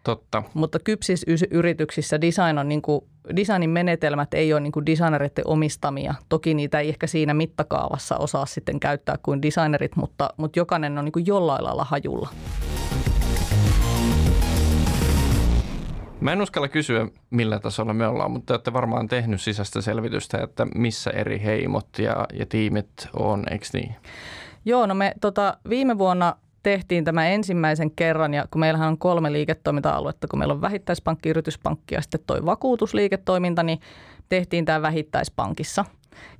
Totta. 0.03 0.43
Mutta 0.53 0.79
kypsissä 0.79 1.45
yrityksissä 1.51 2.21
design 2.21 2.57
on 2.57 2.69
niin 2.69 2.81
kuin, 2.81 3.01
designin 3.35 3.69
menetelmät 3.69 4.33
ei 4.33 4.53
ole 4.53 4.61
niin 4.61 4.71
kuin 4.71 4.85
designereiden 4.85 5.47
omistamia. 5.47 6.13
Toki 6.29 6.53
niitä 6.53 6.79
ei 6.79 6.89
ehkä 6.89 7.07
siinä 7.07 7.33
mittakaavassa 7.33 8.17
osaa 8.17 8.45
sitten 8.45 8.79
käyttää 8.79 9.15
kuin 9.23 9.41
designerit, 9.41 9.95
mutta, 9.95 10.29
mutta 10.37 10.59
jokainen 10.59 10.97
on 10.97 11.05
niin 11.05 11.11
kuin 11.13 11.27
jollain 11.27 11.63
lailla 11.63 11.83
hajulla. 11.83 12.29
Mä 16.19 16.31
en 16.31 16.41
uskalla 16.41 16.67
kysyä, 16.67 17.07
millä 17.29 17.59
tasolla 17.59 17.93
me 17.93 18.07
ollaan, 18.07 18.31
mutta 18.31 18.45
te 18.45 18.53
olette 18.53 18.73
varmaan 18.73 19.07
tehnyt 19.07 19.41
sisäistä 19.41 19.81
selvitystä, 19.81 20.37
että 20.43 20.67
missä 20.75 21.09
eri 21.09 21.41
heimot 21.43 21.87
ja, 21.99 22.27
ja 22.33 22.45
tiimit 22.45 22.89
on, 23.13 23.43
eikö 23.51 23.65
niin? 23.73 23.95
Joo, 24.65 24.85
no 24.85 24.93
me 24.93 25.13
tota, 25.21 25.57
viime 25.69 25.97
vuonna 25.97 26.35
tehtiin 26.63 27.03
tämä 27.05 27.27
ensimmäisen 27.27 27.91
kerran, 27.91 28.33
ja 28.33 28.45
kun 28.51 28.59
meillähän 28.59 28.87
on 28.87 28.97
kolme 28.97 29.31
liiketoiminta-aluetta, 29.31 30.27
kun 30.27 30.39
meillä 30.39 30.53
on 30.53 30.61
vähittäispankki, 30.61 31.29
yrityspankki 31.29 31.95
ja 31.95 32.01
sitten 32.01 32.21
toi 32.27 32.45
vakuutusliiketoiminta, 32.45 33.63
niin 33.63 33.79
tehtiin 34.29 34.65
tämä 34.65 34.81
vähittäispankissa. 34.81 35.85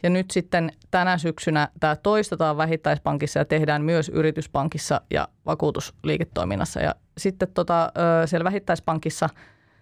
Ja 0.03 0.09
nyt 0.09 0.31
sitten 0.31 0.71
tänä 0.91 1.17
syksynä 1.17 1.69
tämä 1.79 1.95
toistetaan 1.95 2.57
vähittäispankissa 2.57 3.39
ja 3.39 3.45
tehdään 3.45 3.81
myös 3.81 4.09
yrityspankissa 4.09 5.01
ja 5.11 5.27
vakuutusliiketoiminnassa. 5.45 6.79
Ja 6.79 6.95
sitten 7.17 7.47
tota, 7.53 7.91
siellä 8.25 8.43
vähittäispankissa 8.43 9.29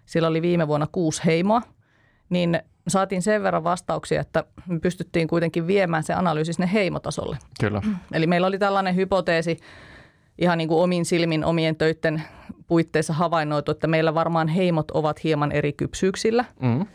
sillä 0.06 0.28
oli 0.28 0.42
viime 0.42 0.68
vuonna 0.68 0.86
kuusi 0.92 1.22
heimoa, 1.24 1.62
niin 2.28 2.62
saatiin 2.88 3.22
sen 3.22 3.42
verran 3.42 3.64
vastauksia, 3.64 4.20
että 4.20 4.44
me 4.66 4.80
pystyttiin 4.80 5.28
kuitenkin 5.28 5.66
viemään 5.66 6.02
se 6.02 6.14
analyysi 6.14 6.52
sinne 6.52 6.70
heimotasolle. 6.72 7.38
Kyllä. 7.60 7.82
Eli 8.12 8.26
meillä 8.26 8.46
oli 8.46 8.58
tällainen 8.58 8.96
hypoteesi, 8.96 9.56
ihan 10.40 10.58
niin 10.58 10.68
kuin 10.68 10.82
omin 10.82 11.04
silmin 11.04 11.44
omien 11.44 11.76
töiden 11.76 12.22
puitteissa 12.66 13.12
havainnoitu, 13.12 13.70
että 13.70 13.86
meillä 13.86 14.14
varmaan 14.14 14.48
heimot 14.48 14.90
ovat 14.90 15.24
hieman 15.24 15.52
eri 15.52 15.72
kypsyyksillä. 15.72 16.44
Mm. 16.62 16.86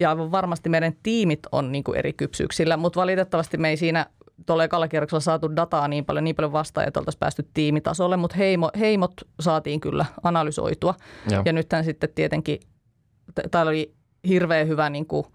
Ja 0.00 0.10
aivan 0.10 0.30
varmasti 0.30 0.68
meidän 0.68 0.92
tiimit 1.02 1.40
on 1.52 1.72
niin 1.72 1.84
kuin 1.84 1.98
eri 1.98 2.12
kypsyyksillä, 2.12 2.76
mutta 2.76 3.00
valitettavasti 3.00 3.56
me 3.56 3.68
ei 3.68 3.76
siinä 3.76 4.06
tuolla 4.46 4.64
ekalla 4.64 4.88
kierroksella 4.88 5.20
saatu 5.20 5.56
dataa 5.56 5.88
niin 5.88 6.04
paljon, 6.04 6.24
niin 6.24 6.36
paljon 6.36 6.52
vastaajia, 6.52 6.88
että 6.88 7.00
oltaisiin 7.00 7.20
päästy 7.20 7.48
tiimitasolle, 7.54 8.16
mutta 8.16 8.36
heimo, 8.36 8.70
heimot 8.78 9.12
saatiin 9.40 9.80
kyllä 9.80 10.06
analysoitua. 10.22 10.94
Joo. 11.30 11.42
Ja 11.44 11.52
nythän 11.52 11.84
sitten 11.84 12.08
tietenkin, 12.14 12.60
täällä 13.50 13.70
oli 13.70 13.94
hirveän 14.28 14.68
hyvä 14.68 14.90
niin 14.90 15.06
kuin 15.06 15.26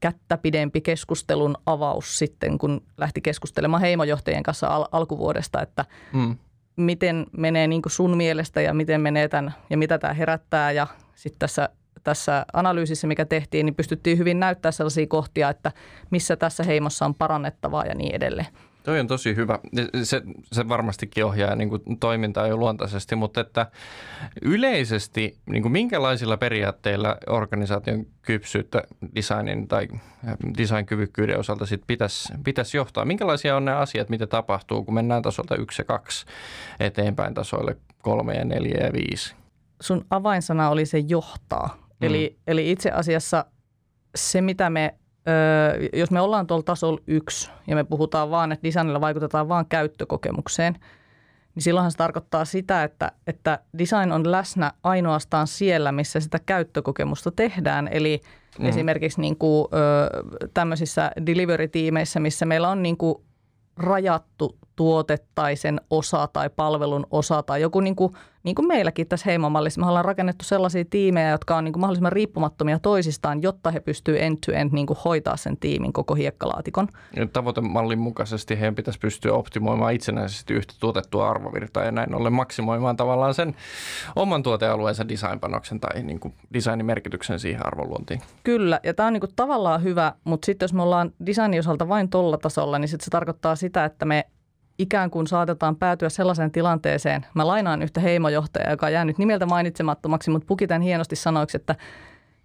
kättä 0.00 0.38
pidempi 0.38 0.80
keskustelun 0.80 1.56
avaus 1.66 2.18
sitten, 2.18 2.58
kun 2.58 2.80
lähti 2.98 3.20
keskustelemaan 3.20 3.80
heimojohtajien 3.80 4.42
kanssa 4.42 4.66
al- 4.66 4.88
alkuvuodesta, 4.92 5.62
että 5.62 5.84
mm 6.12 6.36
miten 6.76 7.26
menee 7.36 7.66
niin 7.66 7.82
kuin 7.82 7.92
sun 7.92 8.16
mielestä 8.16 8.60
ja 8.60 8.74
miten 8.74 9.00
menee 9.00 9.28
tämän 9.28 9.54
ja 9.70 9.76
mitä 9.76 9.98
tämä 9.98 10.14
herättää. 10.14 10.72
Ja 10.72 10.86
sitten 11.14 11.38
tässä, 11.38 11.68
tässä 12.04 12.46
analyysissä, 12.52 13.06
mikä 13.06 13.24
tehtiin, 13.24 13.66
niin 13.66 13.74
pystyttiin 13.74 14.18
hyvin 14.18 14.40
näyttää 14.40 14.72
sellaisia 14.72 15.06
kohtia, 15.06 15.48
että 15.48 15.72
missä 16.10 16.36
tässä 16.36 16.62
heimossa 16.62 17.04
on 17.04 17.14
parannettavaa 17.14 17.86
ja 17.86 17.94
niin 17.94 18.14
edelleen. 18.14 18.48
Toi 18.82 19.00
on 19.00 19.06
tosi 19.06 19.36
hyvä. 19.36 19.58
Se, 20.02 20.22
se 20.52 20.68
varmastikin 20.68 21.24
ohjaa 21.24 21.56
niin 21.56 21.68
kuin 21.68 21.82
toimintaa 22.00 22.46
jo 22.46 22.56
luontaisesti, 22.56 23.16
mutta 23.16 23.40
että 23.40 23.66
yleisesti 24.42 25.38
niin 25.46 25.62
kuin 25.62 25.72
minkälaisilla 25.72 26.36
periaatteilla 26.36 27.16
organisaation 27.26 28.06
kypsyyttä 28.22 28.82
designin 29.14 29.68
tai 29.68 29.88
designkyvykkyyden 30.58 31.38
osalta 31.38 31.66
sit 31.66 31.82
pitäisi, 31.86 32.32
pitäisi 32.44 32.76
johtaa? 32.76 33.04
Minkälaisia 33.04 33.56
on 33.56 33.64
ne 33.64 33.72
asiat, 33.72 34.08
mitä 34.08 34.26
tapahtuu, 34.26 34.84
kun 34.84 34.94
mennään 34.94 35.22
tasolta 35.22 35.56
yksi 35.56 35.82
ja 35.82 35.84
kaksi 35.84 36.26
eteenpäin 36.80 37.34
tasoille 37.34 37.76
kolme 38.02 38.34
ja 38.34 38.44
neljä 38.44 38.86
ja 38.86 38.92
viisi? 38.92 39.34
Sun 39.80 40.06
avainsana 40.10 40.70
oli 40.70 40.86
se 40.86 40.98
johtaa. 40.98 41.76
Mm. 42.00 42.06
Eli, 42.06 42.38
eli 42.46 42.70
itse 42.70 42.90
asiassa 42.90 43.44
se, 44.14 44.40
mitä 44.40 44.70
me 44.70 44.94
Öö, 45.28 45.88
jos 45.92 46.10
me 46.10 46.20
ollaan 46.20 46.46
tuolla 46.46 46.62
tasolla 46.62 47.00
yksi 47.06 47.50
ja 47.66 47.76
me 47.76 47.84
puhutaan 47.84 48.30
vaan, 48.30 48.52
että 48.52 48.62
designilla 48.68 49.00
vaikutetaan 49.00 49.48
vaan 49.48 49.66
käyttökokemukseen, 49.66 50.76
niin 51.54 51.62
silloinhan 51.62 51.90
se 51.92 51.98
tarkoittaa 51.98 52.44
sitä, 52.44 52.84
että, 52.84 53.12
että 53.26 53.58
design 53.78 54.12
on 54.12 54.32
läsnä 54.32 54.72
ainoastaan 54.82 55.46
siellä, 55.46 55.92
missä 55.92 56.20
sitä 56.20 56.38
käyttökokemusta 56.46 57.30
tehdään. 57.30 57.88
Eli 57.88 58.20
mm. 58.58 58.66
esimerkiksi 58.66 59.20
niin 59.20 59.36
kuin, 59.36 59.68
ö, 59.72 60.48
tämmöisissä 60.54 61.10
delivery-tiimeissä, 61.26 62.20
missä 62.20 62.46
meillä 62.46 62.68
on 62.68 62.82
niin 62.82 62.96
kuin 62.96 63.14
rajattu 63.76 64.58
tuote 64.76 65.18
tai 65.34 65.56
sen 65.56 65.80
osa 65.90 66.28
tai 66.32 66.50
palvelun 66.56 67.06
osa 67.10 67.42
tai 67.42 67.60
joku 67.60 67.80
niin 67.80 67.96
kuin– 67.96 68.12
niin 68.42 68.54
kuin 68.54 68.68
meilläkin 68.68 69.06
tässä 69.06 69.30
heimomallissa, 69.30 69.80
me 69.80 69.86
ollaan 69.86 70.04
rakennettu 70.04 70.44
sellaisia 70.44 70.84
tiimejä, 70.90 71.30
jotka 71.30 71.56
on 71.56 71.64
niin 71.64 71.72
kuin 71.72 71.80
mahdollisimman 71.80 72.12
riippumattomia 72.12 72.78
toisistaan, 72.78 73.42
jotta 73.42 73.70
he 73.70 73.80
pystyvät 73.80 74.20
end-to-end 74.20 74.70
niin 74.72 74.86
kuin 74.86 74.98
hoitaa 75.04 75.36
sen 75.36 75.56
tiimin 75.56 75.92
koko 75.92 76.14
hiekkalaatikon. 76.14 76.88
Ja 77.16 77.26
tavoitemallin 77.26 77.98
mukaisesti 77.98 78.60
heidän 78.60 78.74
pitäisi 78.74 78.98
pystyä 78.98 79.32
optimoimaan 79.32 79.92
itsenäisesti 79.92 80.54
yhtä 80.54 80.74
tuotettua 80.80 81.30
arvovirtaa 81.30 81.84
ja 81.84 81.92
näin 81.92 82.14
ollen 82.14 82.32
maksimoimaan 82.32 82.96
tavallaan 82.96 83.34
sen 83.34 83.54
oman 84.16 84.42
tuotealueensa 84.42 85.08
designpanoksen 85.08 85.80
tai 85.80 86.02
niin 86.02 86.20
kuin 86.20 86.34
designin 86.54 86.86
merkityksen 86.86 87.38
siihen 87.38 87.66
arvonluontiin. 87.66 88.20
Kyllä, 88.44 88.80
ja 88.82 88.94
tämä 88.94 89.06
on 89.06 89.12
niin 89.12 89.20
kuin 89.20 89.32
tavallaan 89.36 89.82
hyvä, 89.82 90.12
mutta 90.24 90.46
sitten 90.46 90.64
jos 90.64 90.72
me 90.72 90.82
ollaan 90.82 91.12
designin 91.26 91.60
osalta 91.60 91.88
vain 91.88 92.10
tuolla 92.10 92.38
tasolla, 92.38 92.78
niin 92.78 92.88
sitten 92.88 93.04
se 93.04 93.10
tarkoittaa 93.10 93.56
sitä, 93.56 93.84
että 93.84 94.04
me 94.04 94.26
ikään 94.82 95.10
kuin 95.10 95.26
saatetaan 95.26 95.76
päätyä 95.76 96.08
sellaiseen 96.08 96.50
tilanteeseen. 96.50 97.26
Mä 97.34 97.46
lainaan 97.46 97.82
yhtä 97.82 98.00
heimojohtajaa, 98.00 98.70
joka 98.70 98.86
on 98.86 98.92
jäänyt 98.92 99.18
nimeltä 99.18 99.46
mainitsemattomaksi, 99.46 100.30
mutta 100.30 100.46
pukitän 100.46 100.82
hienosti 100.82 101.16
sanoiksi, 101.16 101.56
että 101.56 101.74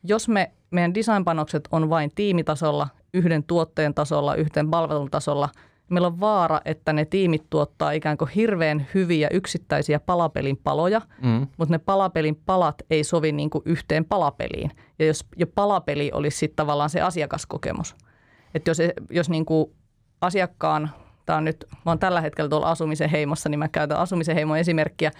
jos 0.04 0.30
me, 0.30 0.52
meidän 0.72 0.94
designpanokset 0.94 1.68
on 1.72 1.90
vain 1.90 2.12
tiimitasolla, 2.16 2.88
yhden 3.14 3.44
tuotteen 3.44 3.94
tasolla, 3.94 4.36
yhteen 4.36 4.70
palvelun 4.70 5.12
tasolla, 5.12 5.50
meillä 5.90 6.08
on 6.08 6.20
vaara, 6.20 6.62
että 6.66 6.94
ne 6.94 7.06
tiimit 7.06 7.44
tuottaa 7.50 7.92
ikään 7.92 8.18
kuin 8.18 8.30
hirveän 8.30 8.88
hyviä 8.94 9.28
yksittäisiä 9.32 10.00
palapelin 10.00 10.58
paloja, 10.64 11.02
mm. 11.22 11.48
mutta 11.58 11.74
ne 11.74 11.78
palapelin 11.78 12.42
palat 12.46 12.76
ei 12.90 13.04
sovi 13.04 13.32
niin 13.32 13.50
kuin 13.50 13.62
yhteen 13.66 14.06
palapeliin. 14.06 14.72
Ja 15.00 15.06
jos 15.06 15.26
jo 15.36 15.48
palapeli 15.48 16.12
olisi 16.14 16.38
sitten 16.38 16.56
tavallaan 16.56 16.90
se 16.90 17.02
asiakaskokemus. 17.02 17.96
Että 18.54 18.70
jos, 18.70 18.78
jos 19.10 19.30
niin 19.30 19.46
kuin 19.46 19.72
asiakkaan 20.22 20.90
tämä 21.28 21.38
on 21.38 21.46
nyt, 21.46 21.66
mä 21.86 21.92
oon 21.92 22.00
tällä 22.00 22.22
hetkellä 22.22 22.50
tuolla 22.50 22.72
asumisen 22.72 23.10
heimossa, 23.10 23.50
niin 23.50 23.60
mä 23.60 23.68
käytän 23.68 23.98
asumisen 23.98 24.36
heimon 24.36 24.58
esimerkkiä, 24.58 25.12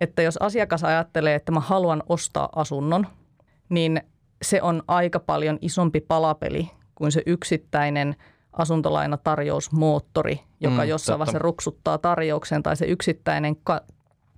että 0.00 0.22
jos 0.22 0.36
asiakas 0.36 0.84
ajattelee, 0.84 1.34
että 1.34 1.52
mä 1.52 1.60
haluan 1.60 2.02
ostaa 2.08 2.48
asunnon, 2.56 3.06
niin 3.68 4.00
se 4.42 4.62
on 4.62 4.82
aika 4.88 5.20
paljon 5.20 5.58
isompi 5.60 6.00
palapeli 6.00 6.70
kuin 6.94 7.12
se 7.12 7.22
yksittäinen 7.26 8.16
asuntolainatarjousmoottori, 8.52 10.40
joka 10.60 10.82
mm, 10.82 10.88
jossain 10.88 11.18
vaiheessa 11.18 11.38
ruksuttaa 11.38 11.98
tarjouksen, 11.98 12.62
tai 12.62 12.76
se 12.76 12.86
yksittäinen, 12.86 13.56
ka- 13.56 13.80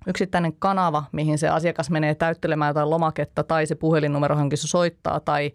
yksittäinen 0.07 0.53
kanava, 0.59 1.03
mihin 1.11 1.37
se 1.37 1.49
asiakas 1.49 1.89
menee 1.89 2.15
täyttelemään 2.15 2.69
jotain 2.69 2.89
lomaketta, 2.89 3.43
tai 3.43 3.65
se 3.65 3.75
puhelinnumero, 3.75 4.35
johonkin 4.35 4.57
se 4.57 4.67
soittaa, 4.67 5.19
tai 5.19 5.51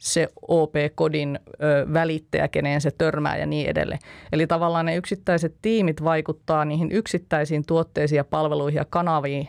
se 0.00 0.28
OP-kodin 0.48 1.38
ö, 1.62 1.86
välittäjä, 1.92 2.48
keneen 2.48 2.80
se 2.80 2.90
törmää 2.90 3.36
ja 3.36 3.46
niin 3.46 3.70
edelleen. 3.70 4.00
Eli 4.32 4.46
tavallaan 4.46 4.86
ne 4.86 4.96
yksittäiset 4.96 5.56
tiimit 5.62 6.04
vaikuttaa 6.04 6.64
niihin 6.64 6.92
yksittäisiin 6.92 7.66
tuotteisiin 7.66 8.16
ja 8.16 8.24
palveluihin 8.24 8.78
ja 8.78 8.84
kanaviin, 8.84 9.48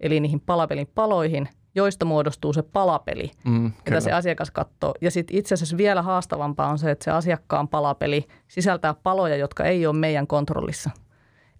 eli 0.00 0.20
niihin 0.20 0.40
palapelin 0.40 0.88
paloihin, 0.94 1.48
joista 1.74 2.04
muodostuu 2.04 2.52
se 2.52 2.62
palapeli, 2.62 3.30
mm, 3.44 3.72
mitä 3.84 4.00
se 4.00 4.12
asiakas 4.12 4.50
katsoo. 4.50 4.94
Ja 5.00 5.10
sitten 5.10 5.36
itse 5.36 5.54
asiassa 5.54 5.76
vielä 5.76 6.02
haastavampaa 6.02 6.68
on 6.68 6.78
se, 6.78 6.90
että 6.90 7.04
se 7.04 7.10
asiakkaan 7.10 7.68
palapeli 7.68 8.26
sisältää 8.48 8.94
paloja, 8.94 9.36
jotka 9.36 9.64
ei 9.64 9.86
ole 9.86 9.96
meidän 9.96 10.26
kontrollissa. 10.26 10.90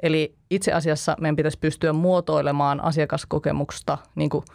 Eli 0.02 0.34
itse 0.50 0.72
asiassa 0.72 1.16
meidän 1.20 1.36
pitäisi 1.36 1.58
pystyä 1.58 1.92
muotoilemaan 1.92 2.84
asiakaskokemusta 2.84 3.98
niin 4.14 4.30
kuin– 4.30 4.44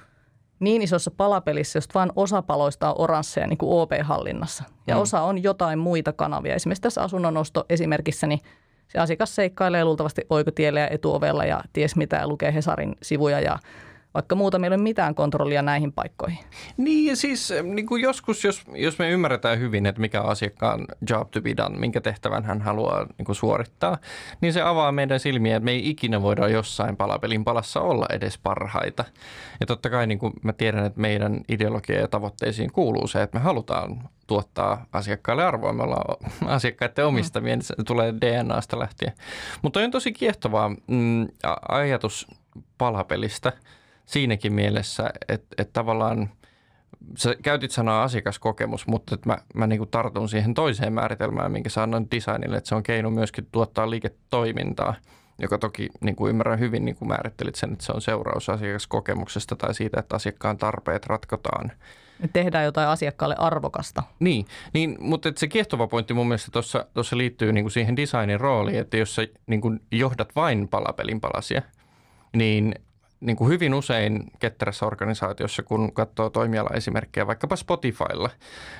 niin 0.59 0.81
isossa 0.81 1.11
palapelissä, 1.11 1.77
josta 1.77 1.99
vain 1.99 2.11
osa 2.15 2.41
paloista 2.41 2.89
on 2.89 2.95
oransseja 2.97 3.47
niin 3.47 3.57
kuin 3.57 3.81
OP-hallinnassa. 3.81 4.63
Ja 4.87 4.95
mm. 4.95 5.01
osa 5.01 5.21
on 5.21 5.43
jotain 5.43 5.79
muita 5.79 6.13
kanavia. 6.13 6.55
Esimerkiksi 6.55 6.81
tässä 6.81 7.01
asunnonosto 7.01 7.65
esimerkissä, 7.69 8.27
niin 8.27 8.39
se 8.87 8.99
asiakas 8.99 9.35
seikkailee 9.35 9.85
luultavasti 9.85 10.21
oikotiellä 10.29 10.79
ja 10.79 10.87
etuovella 10.87 11.45
ja 11.45 11.61
ties 11.73 11.95
mitä 11.95 12.15
ja 12.15 12.27
lukee 12.27 12.53
Hesarin 12.53 12.95
sivuja 13.01 13.39
ja 13.39 13.59
vaikka 14.17 14.35
muuta 14.35 14.59
meillä 14.59 14.75
ei 14.75 14.77
ole 14.77 14.83
mitään 14.83 15.15
kontrollia 15.15 15.61
näihin 15.61 15.93
paikkoihin. 15.93 16.39
Niin 16.77 17.05
ja 17.05 17.15
siis 17.15 17.53
niin 17.63 17.85
kuin 17.85 18.01
joskus, 18.01 18.43
jos, 18.43 18.63
jos 18.73 18.99
me 18.99 19.09
ymmärretään 19.09 19.59
hyvin, 19.59 19.85
että 19.85 20.01
mikä 20.01 20.21
on 20.21 20.29
asiakkaan 20.29 20.85
job 21.09 21.31
to 21.31 21.41
be 21.41 21.53
done, 21.57 21.77
minkä 21.77 22.01
tehtävän 22.01 22.43
hän 22.43 22.61
haluaa 22.61 23.07
niin 23.17 23.25
kuin 23.25 23.35
suorittaa, 23.35 23.97
niin 24.41 24.53
se 24.53 24.61
avaa 24.61 24.91
meidän 24.91 25.19
silmiä, 25.19 25.55
että 25.55 25.65
me 25.65 25.71
ei 25.71 25.89
ikinä 25.89 26.21
voida 26.21 26.47
jossain 26.47 26.97
palapelin 26.97 27.43
palassa 27.43 27.81
olla 27.81 28.05
edes 28.09 28.37
parhaita. 28.37 29.05
Ja 29.59 29.65
totta 29.65 29.89
kai 29.89 30.07
niin 30.07 30.19
kuin 30.19 30.33
mä 30.43 30.53
tiedän, 30.53 30.85
että 30.85 31.01
meidän 31.01 31.41
ideologia 31.49 31.99
ja 31.99 32.07
tavoitteisiin 32.07 32.71
kuuluu 32.71 33.07
se, 33.07 33.21
että 33.21 33.37
me 33.37 33.43
halutaan 33.43 34.09
tuottaa 34.27 34.85
asiakkaille 34.93 35.45
arvoa. 35.45 35.73
Me 35.73 35.83
ollaan 35.83 36.17
asiakkaiden 36.45 37.05
omistamia, 37.05 37.55
niin 37.55 37.63
se 37.63 37.75
tulee 37.85 38.13
DNAsta 38.21 38.79
lähtien. 38.79 39.13
Mutta 39.61 39.79
on 39.79 39.91
tosi 39.91 40.11
kiehtovaa 40.11 40.69
mm, 40.69 41.27
ajatus 41.69 42.27
palapelistä– 42.77 43.53
siinäkin 44.07 44.53
mielessä, 44.53 45.09
että, 45.29 45.55
että 45.57 45.73
tavallaan 45.73 46.29
sä 47.17 47.35
käytit 47.43 47.71
sanaa 47.71 48.03
asiakaskokemus, 48.03 48.87
mutta 48.87 49.15
että 49.15 49.29
mä, 49.29 49.37
mä 49.53 49.67
niin 49.67 49.79
kuin 49.79 49.89
tartun 49.89 50.29
siihen 50.29 50.53
toiseen 50.53 50.93
määritelmään, 50.93 51.51
minkä 51.51 51.69
sä 51.69 51.83
annoin 51.83 52.07
designille, 52.11 52.57
että 52.57 52.67
se 52.67 52.75
on 52.75 52.83
keino 52.83 53.09
myöskin 53.09 53.47
tuottaa 53.51 53.89
liiketoimintaa. 53.89 54.95
joka 55.39 55.57
toki 55.57 55.89
niin 56.01 56.15
kuin 56.15 56.29
ymmärrän 56.29 56.59
hyvin, 56.59 56.85
niin 56.85 56.95
kuin 56.95 57.09
määrittelit 57.09 57.55
sen, 57.55 57.73
että 57.73 57.85
se 57.85 57.91
on 57.91 58.01
seuraus 58.01 58.49
asiakaskokemuksesta 58.49 59.55
tai 59.55 59.73
siitä, 59.73 59.99
että 59.99 60.15
asiakkaan 60.15 60.57
tarpeet 60.57 61.05
ratkotaan. 61.05 61.71
Tehdään 62.33 62.65
jotain 62.65 62.87
asiakkaalle 62.87 63.35
arvokasta. 63.37 64.03
Niin, 64.19 64.45
niin 64.73 64.97
mutta 64.99 65.31
se 65.35 65.47
kiehtova 65.47 65.87
pointti 65.87 66.13
mun 66.13 66.27
mielestä 66.27 66.51
tuossa 66.93 67.17
liittyy 67.17 67.53
niin 67.53 67.63
kuin 67.63 67.71
siihen 67.71 67.95
designin 67.95 68.39
rooliin, 68.39 68.79
että 68.79 68.97
jos 68.97 69.15
sä 69.15 69.27
niin 69.47 69.61
kuin 69.61 69.79
johdat 69.91 70.35
vain 70.35 70.67
palapelin 70.67 71.21
palasia, 71.21 71.61
niin 72.33 72.75
niin 73.19 73.37
kuin 73.37 73.49
hyvin 73.49 73.73
usein 73.73 74.23
ketterässä 74.39 74.85
organisaatiossa, 74.85 75.63
kun 75.63 75.93
katsoo 75.93 76.29
toimialaesimerkkejä 76.29 77.27
vaikkapa 77.27 77.55
Spotifylla, 77.55 78.29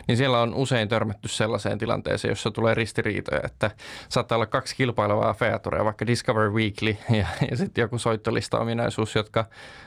niin 0.08 0.17
siellä 0.17 0.41
on 0.41 0.53
usein 0.53 0.88
törmätty 0.88 1.27
sellaiseen 1.27 1.77
tilanteeseen, 1.77 2.32
jossa 2.32 2.51
tulee 2.51 2.74
ristiriitoja, 2.74 3.41
että 3.44 3.72
saattaa 4.10 4.36
olla 4.36 4.46
kaksi 4.46 4.75
kilpailevaa 4.75 5.34
featurea, 5.34 5.86
vaikka 5.86 6.08
Discover 6.08 6.51
Weekly 6.51 6.98
ja, 7.10 7.27
ja 7.51 7.58
sitten 7.58 7.82
joku 7.82 7.98
soittolista-ominaisuus, 7.98 9.15
jotka 9.15 9.46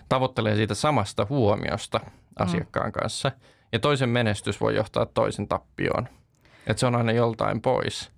tavoittelee 0.09 0.57
siitä 0.57 0.75
samasta 0.75 1.27
huomiosta 1.29 2.01
asiakkaan 2.39 2.89
mm. 2.89 2.93
kanssa. 2.93 3.33
Ja 3.73 3.79
toisen 3.79 4.09
menestys 4.09 4.61
voi 4.61 4.77
johtaa 4.77 5.07
toisen 5.07 5.49
tappioon. 5.49 6.09
Että 6.67 6.81
se 6.81 6.87
on 6.87 6.95
aina 6.95 7.13
joltain 7.13 7.61
pois. 7.61 8.11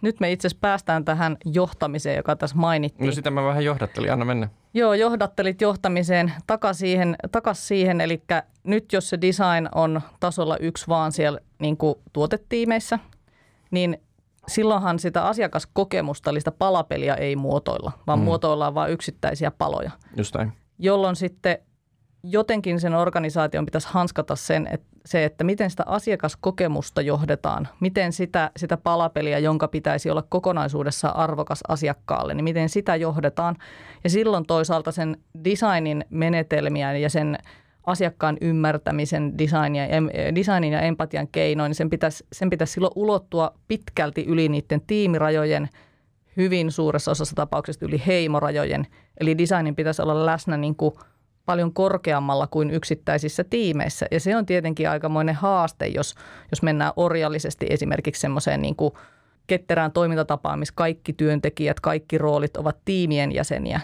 Nyt 0.00 0.20
me 0.20 0.32
itse 0.32 0.46
asiassa 0.46 0.60
päästään 0.60 1.04
tähän 1.04 1.36
johtamiseen, 1.44 2.16
joka 2.16 2.36
tässä 2.36 2.56
mainittiin. 2.56 3.06
No 3.06 3.12
sitä 3.12 3.30
mä 3.30 3.44
vähän 3.44 3.64
johdattelin, 3.64 4.12
anna 4.12 4.24
mennä. 4.24 4.48
Joo, 4.74 4.94
johdattelit 4.94 5.60
johtamiseen 5.60 6.32
takaisin 6.46 6.88
siihen, 6.88 7.16
takas 7.32 7.68
siihen, 7.68 8.00
eli 8.00 8.22
nyt 8.64 8.92
jos 8.92 9.08
se 9.08 9.20
design 9.20 9.68
on 9.74 10.00
tasolla 10.20 10.56
yksi 10.56 10.88
vaan 10.88 11.12
siellä 11.12 11.38
niin 11.58 11.76
kuin 11.76 11.94
tuotetiimeissä, 12.12 12.98
niin 13.70 13.98
silloinhan 14.48 14.98
sitä 14.98 15.26
asiakaskokemusta, 15.26 16.30
eli 16.30 16.40
sitä 16.40 16.50
palapeliä 16.50 17.14
ei 17.14 17.36
muotoilla, 17.36 17.92
vaan 18.06 18.18
mm. 18.18 18.24
muotoillaan 18.24 18.74
vain 18.74 18.92
yksittäisiä 18.92 19.50
paloja. 19.50 19.90
Just 20.16 20.34
näin. 20.34 20.52
Jolloin 20.78 21.16
sitten 21.16 21.58
jotenkin 22.24 22.80
sen 22.80 22.94
organisaation 22.94 23.64
pitäisi 23.64 23.88
hanskata 23.90 24.36
sen, 24.36 24.68
että 24.70 24.86
se, 25.06 25.24
että 25.24 25.44
miten 25.44 25.70
sitä 25.70 25.82
asiakaskokemusta 25.86 27.02
johdetaan, 27.02 27.68
miten 27.80 28.12
sitä, 28.12 28.50
sitä 28.56 28.76
palapeliä, 28.76 29.38
jonka 29.38 29.68
pitäisi 29.68 30.10
olla 30.10 30.22
kokonaisuudessa 30.28 31.08
arvokas 31.08 31.60
asiakkaalle, 31.68 32.34
niin 32.34 32.44
miten 32.44 32.68
sitä 32.68 32.96
johdetaan. 32.96 33.56
Ja 34.04 34.10
silloin 34.10 34.46
toisaalta 34.46 34.92
sen 34.92 35.16
designin 35.44 36.04
menetelmiä 36.10 36.96
ja 36.96 37.10
sen 37.10 37.38
asiakkaan 37.86 38.36
ymmärtämisen 38.40 39.38
designia, 39.38 39.84
designin 40.34 40.72
ja 40.72 40.80
empatian 40.80 41.28
keinoin, 41.28 41.68
niin 41.68 41.76
sen 41.76 41.90
pitäisi, 41.90 42.26
sen 42.32 42.50
pitäisi 42.50 42.72
silloin 42.72 42.92
ulottua 42.96 43.54
pitkälti 43.68 44.24
yli 44.24 44.48
niiden 44.48 44.80
tiimirajojen, 44.86 45.68
hyvin 46.36 46.72
suuressa 46.72 47.10
osassa 47.10 47.34
tapauksista 47.36 47.86
yli 47.86 48.02
heimorajojen. 48.06 48.86
Eli 49.20 49.38
designin 49.38 49.76
pitäisi 49.76 50.02
olla 50.02 50.26
läsnä 50.26 50.56
niin 50.56 50.76
kuin– 50.76 50.94
paljon 51.46 51.74
korkeammalla 51.74 52.46
kuin 52.46 52.70
yksittäisissä 52.70 53.44
tiimeissä. 53.44 54.06
Ja 54.10 54.20
se 54.20 54.36
on 54.36 54.46
tietenkin 54.46 54.90
aikamoinen 54.90 55.34
haaste, 55.34 55.86
jos, 55.86 56.14
jos 56.50 56.62
mennään 56.62 56.92
orjallisesti 56.96 57.66
esimerkiksi 57.70 58.20
semmoiseen 58.20 58.62
niin 58.62 58.76
kuin 58.76 58.94
ketterään 59.46 59.92
toimintatapaan, 59.92 60.58
missä 60.58 60.74
kaikki 60.76 61.12
työntekijät, 61.12 61.80
kaikki 61.80 62.18
roolit 62.18 62.56
ovat 62.56 62.76
tiimien 62.84 63.34
jäseniä. 63.34 63.80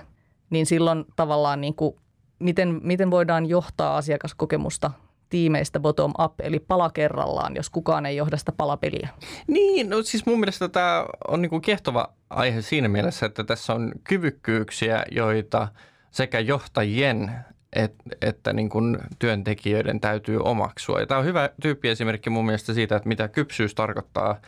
Niin 0.51 0.67
silloin 0.67 1.05
tavallaan 1.17 1.61
niin 1.61 1.75
kuin, 1.75 1.97
miten, 2.39 2.81
miten 2.83 3.11
voidaan 3.11 3.47
johtaa 3.47 3.97
asiakaskokemusta 3.97 4.91
tiimeistä 5.29 5.81
bottom 5.81 6.13
up, 6.25 6.41
eli 6.41 6.59
pala 6.59 6.91
kerrallaan, 6.91 7.57
jos 7.57 7.71
kukaan 7.71 8.07
ei 8.07 8.17
johda 8.17 8.37
sitä 8.37 8.53
palapeliä. 8.53 9.09
Niin, 9.47 9.91
no 9.91 10.03
siis 10.03 10.27
mun 10.27 10.41
mielestä 10.41 10.69
tämä 10.69 11.07
on 11.29 11.43
niin 11.43 11.51
kuin 11.51 11.63
kiehtova 11.63 12.13
aihe 12.31 12.63
siinä 12.63 12.89
mielessä, 12.89 13.27
että 13.27 13.45
tässä 13.45 13.73
on 13.75 13.93
kyvykkyyksiä, 14.05 15.05
joita– 15.11 15.69
sekä 16.11 16.41
johtajien 16.41 17.31
että, 18.23 18.53
niin 18.53 18.69
kuin 18.69 18.99
työntekijöiden 19.19 20.01
täytyy 20.01 20.39
omaksua. 20.45 21.01
Ja 21.01 21.07
tämä 21.07 21.19
on 21.19 21.25
hyvä 21.25 21.51
tyyppiesimerkki 21.63 22.31
mun 22.31 22.47
mielestä 22.47 22.75
siitä, 22.75 22.97
että 22.97 23.09
mitä 23.09 23.29
kypsyys 23.29 23.75
tarkoittaa 23.75 24.41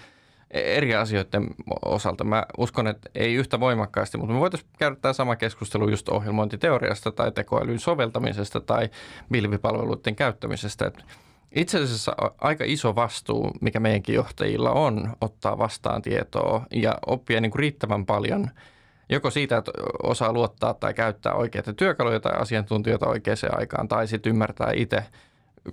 eri 0.51 0.95
asioiden 0.95 1.47
osalta. 1.85 2.25
Mä 2.25 2.47
uskon, 2.59 2.87
että 2.87 3.11
ei 3.15 3.35
yhtä 3.35 3.61
voimakkaasti, 3.61 4.19
mutta 4.19 4.35
me 4.35 4.41
voitaisiin 4.41 4.71
käydä 4.79 4.97
tämä 4.97 5.13
sama 5.13 5.37
keskustelu 5.37 5.89
just 5.89 6.09
ohjelmointiteoriasta 6.09 7.13
tai 7.13 7.33
tekoälyn 7.33 7.79
soveltamisesta 7.79 8.61
tai 8.61 8.91
pilvipalveluiden 9.33 10.17
käyttämisestä. 10.17 10.87
Että 10.87 11.05
itse 11.53 11.79
asiassa 11.79 12.17
aika 12.39 12.65
iso 12.67 12.95
vastuu, 12.95 13.51
mikä 13.61 13.81
meidänkin 13.81 14.15
johtajilla 14.15 14.71
on, 14.71 15.17
ottaa 15.21 15.59
vastaan 15.59 16.03
tietoa 16.03 16.67
ja 16.73 16.99
oppia 17.07 17.41
niin 17.41 17.51
kuin 17.51 17.61
riittävän 17.61 18.07
paljon– 18.07 18.51
joko 19.09 19.31
siitä, 19.31 19.57
että 19.57 19.73
osaa 20.03 20.33
luottaa 20.33 20.75
tai 20.75 20.95
käyttää 20.95 21.35
oikeita 21.35 21.73
työkaluja 21.73 22.21
tai 22.21 22.33
asiantuntijoita 22.33 23.09
oikeaan 23.09 23.59
aikaan, 23.59 23.89
tai 23.89 24.07
sitten 24.07 24.31
ymmärtää 24.31 24.73
itse 24.75 25.03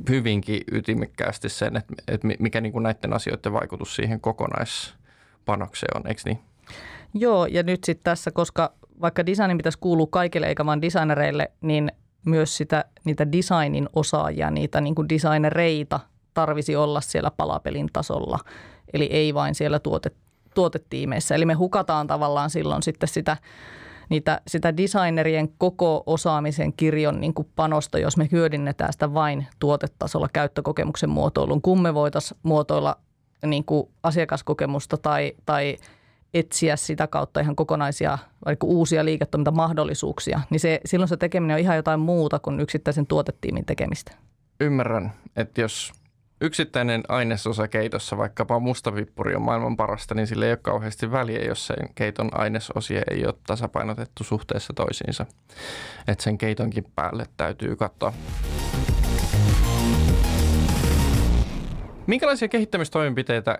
hyvinkin 0.10 0.62
ytimekkäästi 0.72 1.50
sen, 1.50 1.78
että, 1.78 1.94
että 2.08 2.28
mikä 2.39 2.62
niin 2.62 2.72
kuin 2.72 2.84
näiden 2.84 3.13
asioiden 3.13 3.54
vaikutus 3.54 3.96
siihen 3.96 4.22
kokonaispanokseen 4.22 5.98
on, 5.98 6.08
eikö 6.08 6.22
niin? 6.26 6.39
Joo, 7.13 7.46
ja 7.46 7.63
nyt 7.63 7.84
sitten 7.84 8.04
tässä, 8.04 8.32
koska 8.32 8.74
vaikka 9.02 9.26
designin 9.26 9.58
pitäisi 9.58 9.80
kuulua 9.80 10.08
kaikille 10.10 10.48
eikä 10.48 10.65
vain 10.65 10.82
designereille, 10.82 11.52
niin 11.62 11.92
myös 12.26 12.58
sitä, 12.58 12.86
niitä 13.04 13.32
designin 13.32 13.89
osaajia, 13.96 14.52
niitä 14.52 14.82
niin 14.82 14.96
kuin 14.96 15.10
designereita 15.10 16.00
tarvisi 16.34 16.76
olla 16.76 17.02
siellä 17.02 17.32
palapelin 17.32 17.89
tasolla. 17.94 18.39
Eli 18.94 19.06
ei 19.06 19.34
vain 19.34 19.56
siellä 19.56 19.80
tuotet, 19.80 20.15
tuotetiimeissä. 20.55 21.35
Eli 21.35 21.45
me 21.45 21.53
hukataan 21.53 22.07
tavallaan 22.07 22.49
silloin 22.49 22.83
sitten 22.83 23.09
sitä, 23.09 23.38
niitä, 24.09 24.41
sitä 24.47 24.77
designerien 24.77 25.49
koko 25.57 26.03
osaamisen 26.05 26.73
kirjon 26.73 27.19
niin 27.19 27.33
kuin 27.33 27.47
panosta, 27.55 27.99
jos 27.99 28.17
me 28.17 28.27
hyödynnetään 28.31 28.93
sitä 28.93 29.13
vain 29.13 29.47
tuotetasolla 29.59 30.29
käyttökokemuksen 30.33 31.09
muotoilun, 31.09 31.62
kun 31.62 31.81
me 31.81 31.93
voitaisiin 31.93 32.39
muotoilla 32.43 32.97
niin 33.45 33.65
kuin 33.65 33.89
asiakaskokemusta 34.03 34.97
tai, 34.97 35.33
tai 35.45 35.77
etsiä 36.33 36.75
sitä 36.75 37.07
kautta 37.07 37.39
ihan 37.39 37.55
kokonaisia 37.55 38.17
vaikka 38.45 38.67
uusia 38.67 39.05
liiketoimintamahdollisuuksia, 39.05 40.41
niin 40.49 40.59
se, 40.59 40.81
silloin 40.85 41.09
se 41.09 41.17
tekeminen 41.17 41.55
on 41.55 41.62
ihan 41.62 41.75
jotain 41.75 41.99
muuta 41.99 42.39
kuin 42.39 42.59
yksittäisen 42.59 43.07
tuotetiimin 43.07 43.65
tekemistä. 43.65 44.12
Ymmärrän, 44.59 45.13
että 45.35 45.62
jos 45.62 45.91
yksittäinen 46.41 47.04
ainesosa 47.08 47.67
keitossa, 47.67 48.17
vaikkapa 48.17 48.60
mustavippuri 48.60 49.36
on 49.36 49.41
maailman 49.41 49.78
parasta, 49.78 50.15
niin 50.15 50.28
sillä 50.28 50.45
ei 50.45 50.52
ole 50.52 50.60
kauheasti 50.62 51.12
väliä, 51.12 51.45
jos 51.45 51.67
sen 51.67 51.89
keiton 51.95 52.30
ainesosia 52.39 53.02
ei 53.12 53.25
ole 53.25 53.34
tasapainotettu 53.47 54.23
suhteessa 54.23 54.73
toisiinsa. 54.73 55.25
Että 56.08 56.23
sen 56.23 56.38
keitonkin 56.38 56.86
päälle 56.95 57.25
täytyy 57.38 57.75
katsoa. 57.75 58.13
Minkälaisia 62.08 62.47
kehittämistoimenpiteitä 62.47 63.60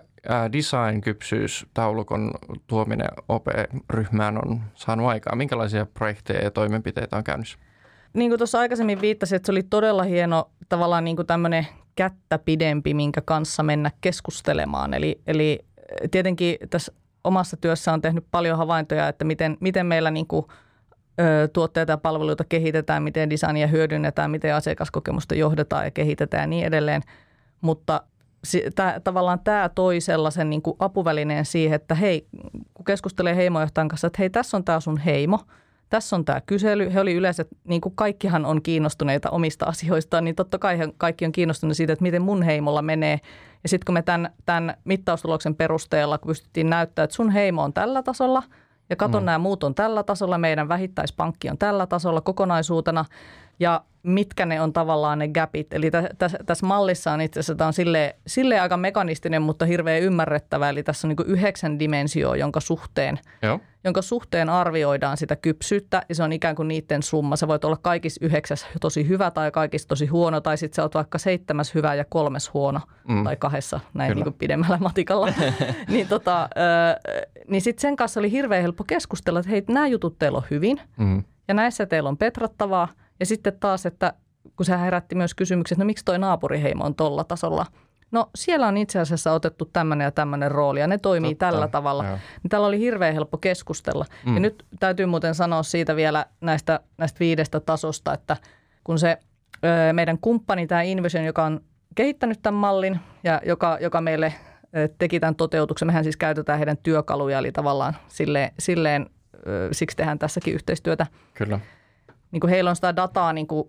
design-kypsyys 0.52 1.66
taulukon 1.74 2.30
tuominen 2.66 3.08
OP-ryhmään 3.28 4.38
on 4.38 4.60
saanut 4.74 5.06
aikaa? 5.06 5.36
Minkälaisia 5.36 5.86
projekteja 5.86 6.44
ja 6.44 6.50
toimenpiteitä 6.50 7.16
on 7.16 7.24
käynnissä? 7.24 7.58
Niin 8.12 8.30
kuin 8.30 8.38
tuossa 8.38 8.58
aikaisemmin 8.58 9.00
viittasin, 9.00 9.36
että 9.36 9.46
se 9.46 9.52
oli 9.52 9.62
todella 9.62 10.02
hieno 10.02 10.50
tavallaan 10.68 11.04
niin 11.04 11.16
kuin 11.16 11.26
tämmöinen 11.26 11.66
kättä 12.00 12.38
pidempi, 12.38 12.94
minkä 12.94 13.20
kanssa 13.20 13.62
mennä 13.62 13.90
keskustelemaan. 14.00 14.94
Eli, 14.94 15.20
eli 15.26 15.58
tietenkin 16.10 16.56
tässä 16.70 16.92
omassa 17.24 17.56
työssä 17.56 17.92
on 17.92 18.00
tehnyt 18.00 18.24
paljon 18.30 18.58
havaintoja, 18.58 19.08
että 19.08 19.24
miten, 19.24 19.56
miten 19.60 19.86
meillä 19.86 20.10
niin 20.10 20.26
kuin, 20.26 20.46
ö, 21.20 21.48
tuotteita 21.52 21.92
ja 21.92 21.98
palveluita 21.98 22.44
kehitetään, 22.44 23.02
miten 23.02 23.30
designia 23.30 23.66
hyödynnetään, 23.66 24.30
miten 24.30 24.54
asiakaskokemusta 24.54 25.34
johdetaan 25.34 25.84
ja 25.84 25.90
kehitetään 25.90 26.42
ja 26.42 26.46
niin 26.46 26.66
edelleen. 26.66 27.02
Mutta 27.60 28.02
tää, 28.74 29.00
tavallaan 29.00 29.40
tämä 29.44 29.68
toi 29.68 30.00
sellaisen 30.00 30.50
niin 30.50 30.62
apuvälineen 30.78 31.44
siihen, 31.44 31.76
että 31.76 31.94
hei, 31.94 32.26
kun 32.74 32.84
keskustelee 32.84 33.36
heimojohtajan 33.36 33.88
kanssa, 33.88 34.06
että 34.06 34.16
hei, 34.18 34.30
tässä 34.30 34.56
on 34.56 34.64
tämä 34.64 34.80
sun 34.80 34.98
heimo– 34.98 35.38
tässä 35.90 36.16
on 36.16 36.24
tämä 36.24 36.40
kysely. 36.40 36.94
He 36.94 37.00
oli 37.00 37.14
yleensä, 37.14 37.44
niin 37.64 37.80
kuin 37.80 37.94
kaikkihan 37.94 38.46
on 38.46 38.62
kiinnostuneita 38.62 39.30
omista 39.30 39.66
asioistaan, 39.66 40.24
niin 40.24 40.36
totta 40.36 40.58
kai 40.58 40.78
kaikki 40.96 41.26
on 41.26 41.32
kiinnostuneita 41.32 41.76
siitä, 41.76 41.92
että 41.92 42.02
miten 42.02 42.22
mun 42.22 42.42
heimolla 42.42 42.82
menee. 42.82 43.20
Ja 43.62 43.68
sitten 43.68 43.84
kun 43.86 43.94
me 43.94 44.02
tämän, 44.02 44.32
tämän 44.46 44.76
mittaustuloksen 44.84 45.54
perusteella 45.54 46.18
kun 46.18 46.28
pystyttiin 46.28 46.70
näyttämään, 46.70 47.04
että 47.04 47.16
sun 47.16 47.30
heimo 47.30 47.62
on 47.62 47.72
tällä 47.72 48.02
tasolla 48.02 48.42
ja 48.90 48.96
katon 48.96 49.22
mm. 49.22 49.26
nämä 49.26 49.38
muut 49.38 49.64
on 49.64 49.74
tällä 49.74 50.02
tasolla, 50.02 50.38
meidän 50.38 50.68
vähittäispankki 50.68 51.50
on 51.50 51.58
tällä 51.58 51.86
tasolla 51.86 52.20
kokonaisuutena 52.20 53.04
ja 53.60 53.84
mitkä 54.02 54.46
ne 54.46 54.60
on 54.60 54.72
tavallaan 54.72 55.18
ne 55.18 55.28
gapit. 55.28 55.72
Eli 55.72 55.90
tässä 55.90 56.10
täs, 56.18 56.36
täs 56.46 56.62
mallissa 56.62 57.12
on 57.12 57.20
itse 57.20 57.40
asiassa, 57.40 57.54
tämä 57.54 57.66
on 57.68 57.72
silleen, 57.72 58.14
silleen 58.26 58.62
aika 58.62 58.76
mekanistinen, 58.76 59.42
mutta 59.42 59.66
hirveän 59.66 60.02
ymmärrettävä. 60.02 60.68
Eli 60.68 60.82
tässä 60.82 61.08
on 61.08 61.14
niin 61.18 61.30
yhdeksän 61.30 61.78
dimensioa, 61.78 62.36
jonka 62.36 62.60
suhteen 62.60 63.18
Joo 63.42 63.60
jonka 63.84 64.02
suhteen 64.02 64.48
arvioidaan 64.48 65.16
sitä 65.16 65.36
kypsyyttä 65.36 66.02
ja 66.08 66.14
se 66.14 66.22
on 66.22 66.32
ikään 66.32 66.56
kuin 66.56 66.68
niiden 66.68 67.02
summa. 67.02 67.36
Se 67.36 67.48
voit 67.48 67.64
olla 67.64 67.76
kaikissa 67.82 68.24
yhdeksäs 68.24 68.66
tosi 68.80 69.08
hyvä 69.08 69.30
tai 69.30 69.50
kaikissa 69.50 69.88
tosi 69.88 70.06
huono 70.06 70.40
tai 70.40 70.56
sitten 70.56 70.76
sä 70.76 70.82
oot 70.82 70.94
vaikka 70.94 71.18
seitsemäs 71.18 71.74
hyvä 71.74 71.94
ja 71.94 72.04
kolmes 72.04 72.54
huono 72.54 72.80
mm. 73.08 73.24
tai 73.24 73.36
kahdessa 73.36 73.80
näin 73.94 74.14
niin 74.14 74.24
kuin 74.24 74.34
pidemmällä 74.34 74.78
matikalla. 74.78 75.32
niin, 75.88 76.08
tota, 76.08 76.48
niin 77.48 77.62
sitten 77.62 77.80
sen 77.80 77.96
kanssa 77.96 78.20
oli 78.20 78.30
hirveän 78.30 78.62
helppo 78.62 78.84
keskustella, 78.84 79.40
että 79.40 79.50
hei, 79.50 79.64
nämä 79.68 79.86
jutut 79.86 80.18
teillä 80.18 80.38
on 80.38 80.44
hyvin 80.50 80.80
Mm. 80.96 81.24
ja 81.48 81.54
näissä 81.54 81.86
teillä 81.86 82.08
on 82.08 82.16
petrattavaa. 82.16 82.88
Ja 83.20 83.26
sitten 83.26 83.52
taas, 83.60 83.86
että 83.86 84.12
kun 84.56 84.66
se 84.66 84.78
herätti 84.78 85.14
myös 85.14 85.34
kysymyksen, 85.34 85.76
että 85.76 85.84
no 85.84 85.86
miksi 85.86 86.04
toi 86.04 86.18
naapuriheimo 86.18 86.84
on 86.84 86.94
tolla 86.94 87.24
tasolla. 87.24 87.66
No 88.10 88.30
siellä 88.34 88.66
on 88.66 88.76
itse 88.76 88.98
asiassa 89.00 89.32
otettu 89.32 89.64
tämmöinen 89.72 90.04
ja 90.04 90.10
tämmöinen 90.10 90.50
rooli 90.50 90.80
ja 90.80 90.86
ne 90.86 90.98
toimii 90.98 91.34
Totta, 91.34 91.46
tällä 91.50 91.68
tavalla. 91.68 92.04
joo. 92.04 92.18
Niin 92.42 92.48
tällä 92.48 92.66
oli 92.66 92.78
hirveän 92.78 93.14
helppo 93.14 93.38
keskustella. 93.38 94.04
Mm. 94.26 94.34
Ja 94.34 94.40
nyt 94.40 94.64
täytyy 94.80 95.06
muuten 95.06 95.34
sanoa 95.34 95.62
siitä 95.62 95.96
vielä 95.96 96.26
näistä, 96.40 96.80
näistä 96.98 97.20
viidestä 97.20 97.60
tasosta, 97.60 98.14
että 98.14 98.36
kun 98.84 98.98
se 98.98 99.18
ö, 99.64 99.92
meidän 99.92 100.18
kumppani, 100.20 100.66
tämä 100.66 100.82
Invision, 100.82 101.24
joka 101.24 101.44
on 101.44 101.60
kehittänyt 101.94 102.42
tämän 102.42 102.60
mallin 102.60 103.00
ja 103.24 103.40
joka, 103.46 103.78
joka 103.80 104.00
meille 104.00 104.34
teki 104.98 105.20
tämän 105.20 105.34
toteutuksen, 105.34 105.86
mehän 105.86 106.04
siis 106.04 106.16
käytetään 106.16 106.58
heidän 106.58 106.76
työkaluja, 106.76 107.38
eli 107.38 107.52
tavallaan 107.52 107.96
silleen, 108.08 108.52
silleen 108.58 109.06
siksi 109.72 109.96
tehdään 109.96 110.18
tässäkin 110.18 110.54
yhteistyötä. 110.54 111.06
Kyllä. 111.34 111.60
Niin 112.32 112.40
kuin 112.40 112.50
heillä 112.50 112.70
on 112.70 112.76
sitä 112.76 112.96
dataa 112.96 113.32
niin 113.32 113.46
kuin 113.46 113.68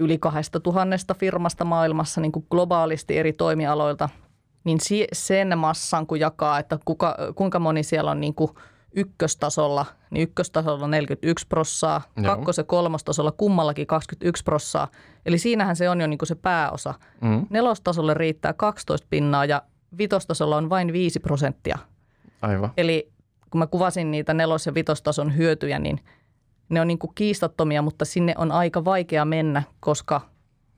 yli 0.00 0.18
kahdesta 0.18 0.60
tuhannesta 0.60 1.14
firmasta 1.14 1.64
maailmassa 1.64 2.20
niin 2.20 2.32
kuin 2.32 2.46
globaalisti 2.50 3.18
eri 3.18 3.32
toimialoilta, 3.32 4.08
niin 4.64 4.78
sen 5.12 5.58
massan 5.58 6.06
kun 6.06 6.20
jakaa, 6.20 6.58
että 6.58 6.78
kuka, 6.84 7.16
kuinka 7.34 7.58
moni 7.58 7.82
siellä 7.82 8.10
on 8.10 8.20
niin 8.20 8.34
kuin 8.34 8.50
ykköstasolla, 8.96 9.86
niin 10.10 10.22
ykköstasolla 10.22 10.84
on 10.84 10.90
41 10.90 11.46
prossaa, 11.46 12.02
Joo. 12.16 12.36
kakkos- 12.36 12.58
ja 12.58 12.64
kolmostasolla 12.64 13.32
kummallakin 13.32 13.86
21 13.86 14.44
prossaa. 14.44 14.88
Eli 15.26 15.38
siinähän 15.38 15.76
se 15.76 15.90
on 15.90 16.00
jo 16.00 16.06
niin 16.06 16.18
kuin 16.18 16.26
se 16.26 16.34
pääosa. 16.34 16.94
Mm. 17.20 17.46
Nelostasolle 17.50 18.14
riittää 18.14 18.52
12 18.52 19.06
pinnaa 19.10 19.44
ja 19.44 19.62
vitostasolla 19.98 20.56
on 20.56 20.70
vain 20.70 20.92
5 20.92 21.20
prosenttia. 21.20 21.78
Aivan. 22.42 22.70
Eli 22.76 23.12
kun 23.50 23.58
mä 23.58 23.66
kuvasin 23.66 24.10
niitä 24.10 24.34
nelos- 24.34 24.66
ja 24.66 24.74
vitostason 24.74 25.36
hyötyjä, 25.36 25.78
niin 25.78 26.00
ne 26.68 26.80
on 26.80 26.86
niin 26.86 26.98
kuin 26.98 27.14
kiistattomia, 27.14 27.82
mutta 27.82 28.04
sinne 28.04 28.34
on 28.38 28.52
aika 28.52 28.84
vaikea 28.84 29.24
mennä, 29.24 29.62
koska 29.80 30.20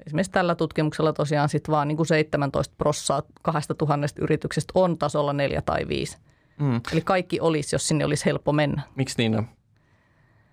esimerkiksi 0.07 0.33
tällä 0.33 0.55
tutkimuksella 0.55 1.13
tosiaan 1.13 1.49
sitten 1.49 1.73
vaan 1.73 1.89
niin 1.89 1.97
kuin 1.97 2.07
17 2.07 2.75
prossaa 2.79 3.23
2000 3.43 4.07
yrityksestä 4.19 4.73
on 4.75 4.99
tasolla 4.99 5.33
neljä 5.33 5.63
tai 5.63 5.89
viisi. 5.89 6.19
Mm. 6.61 6.81
Eli 6.93 7.01
kaikki 7.01 7.41
olisi, 7.41 7.75
jos 7.75 7.89
sinne 7.89 8.05
olisi 8.05 8.25
helppo 8.25 8.53
mennä. 8.53 8.83
Miksi 8.97 9.15
niin 9.19 9.39
on? 9.39 9.49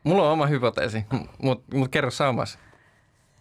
Mulla 0.04 0.24
on 0.24 0.32
oma 0.32 0.46
hypoteesi, 0.46 1.06
mutta 1.42 1.78
mut 1.78 1.92
kerro 1.92 2.12
saamas. 2.12 2.60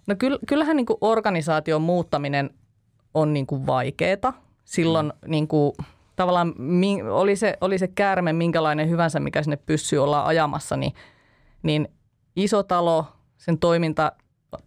No 0.07 0.15
kyll, 0.19 0.39
kyllähän 0.49 0.77
niin 0.77 0.87
kuin 0.87 0.99
organisaation 1.01 1.83
muuttaminen 1.83 2.51
on 3.15 3.33
niin 3.33 3.47
kuin 3.47 3.67
vaikeaa. 3.67 4.43
Silloin 4.65 5.07
mm. 5.07 5.31
niin 5.31 5.49
kuin, 5.49 5.73
tavallaan 6.17 6.55
oli, 7.11 7.37
se, 7.37 7.57
oli 7.61 7.79
se 7.79 7.89
käärme 7.89 8.33
minkälainen 8.33 8.91
hyvänsä, 8.91 9.21
mikä 9.21 9.43
sinne 9.43 9.57
pyssyy 9.57 9.99
olla 9.99 10.27
ajamassa, 10.27 10.77
niin, 10.77 10.93
niin 11.67 11.89
iso 12.37 12.63
talo, 12.63 13.07
sen 13.37 13.59
toiminta 13.59 14.13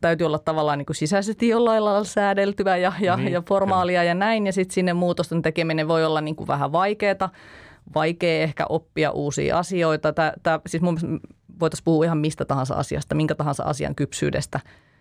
täytyy 0.02 0.28
olla 0.28 0.40
tavallaan 0.40 0.78
niin 0.78 0.86
kuin 0.86 0.96
sisäisesti 0.96 1.48
jollain 1.48 1.86
lailla 1.86 2.04
säädeltyä 2.04 2.78
ja, 2.78 2.94
ja, 3.02 3.18
Niin, 3.18 3.32
ja 3.32 3.44
formaalia 3.48 4.04
ja 4.04 4.14
näin. 4.14 4.46
Ja 4.46 4.54
sitten 4.54 4.74
sinne 4.74 4.94
muutosten 4.94 5.42
tekeminen 5.42 5.88
voi 5.88 6.06
olla 6.06 6.22
niin 6.22 6.36
kuin 6.36 6.48
vähän 6.48 6.72
vaikeaa. 6.72 7.30
Vaikea 7.96 8.44
ehkä 8.44 8.66
oppia 8.70 9.12
uusia 9.12 9.58
asioita. 9.58 10.14
Tää, 10.14 10.34
tää, 10.44 10.60
siis 10.68 10.84
mun 10.84 10.98
voitaisiin 11.60 11.84
puhua 11.84 12.06
ihan 12.06 12.18
mistä 12.18 12.46
tahansa 12.46 12.76
asiasta, 12.76 13.16
minkä 13.16 13.36
tahansa 13.36 13.64
asian 13.64 13.96
kypsyydestä. 13.96 14.60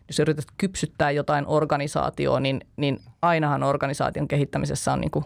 Jos 0.09 0.19
yrität 0.19 0.45
kypsyttää 0.59 1.11
jotain 1.11 1.45
organisaatioon, 1.47 2.43
niin, 2.43 2.61
niin 2.77 3.01
ainahan 3.23 3.63
organisaation 3.63 4.29
kehittämisessä 4.29 4.93
on 4.93 5.01
niin 5.01 5.11
kuin 5.11 5.25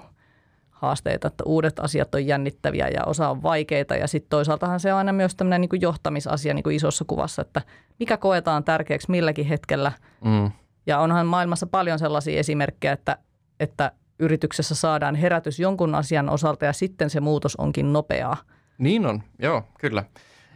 haasteita, 0.83 1.29
että 1.29 1.45
uudet 1.47 1.79
asiat 1.79 2.15
on 2.15 2.27
jännittäviä 2.27 2.89
ja 2.89 3.05
osa 3.07 3.29
on 3.29 3.43
vaikeita. 3.43 3.97
Ja 3.97 4.07
sitten 4.07 4.31
toisaaltahan 4.31 4.81
se 4.81 4.93
on 4.93 4.99
aina 4.99 5.13
myös 5.13 5.35
tämmöinen 5.35 5.61
niin 5.61 5.69
kuin 5.69 5.83
johtamisasia 5.83 6.55
niin 6.55 6.63
kuin 6.63 6.77
isossa 6.77 7.05
kuvassa, 7.09 7.43
että 7.43 7.63
mikä 7.99 8.17
koetaan 8.17 8.65
tärkeäksi 8.65 9.11
milläkin 9.11 9.47
hetkellä. 9.47 9.93
Mm. 10.25 10.51
Ja 10.87 10.99
onhan 10.99 11.27
maailmassa 11.27 11.67
paljon 11.67 11.99
sellaisia 11.99 12.41
esimerkkejä, 12.41 12.93
että, 12.93 13.17
että 13.61 13.93
yrityksessä 14.19 14.75
saadaan 14.75 15.15
herätys 15.15 15.61
jonkun 15.61 15.95
asian 15.95 16.29
osalta 16.29 16.65
ja 16.65 16.73
sitten 16.73 17.11
se 17.11 17.21
muutos 17.21 17.57
onkin 17.57 17.93
nopeaa. 17.93 18.37
Niin 18.79 19.07
on, 19.07 19.23
joo, 19.39 19.63
kyllä. 19.81 20.05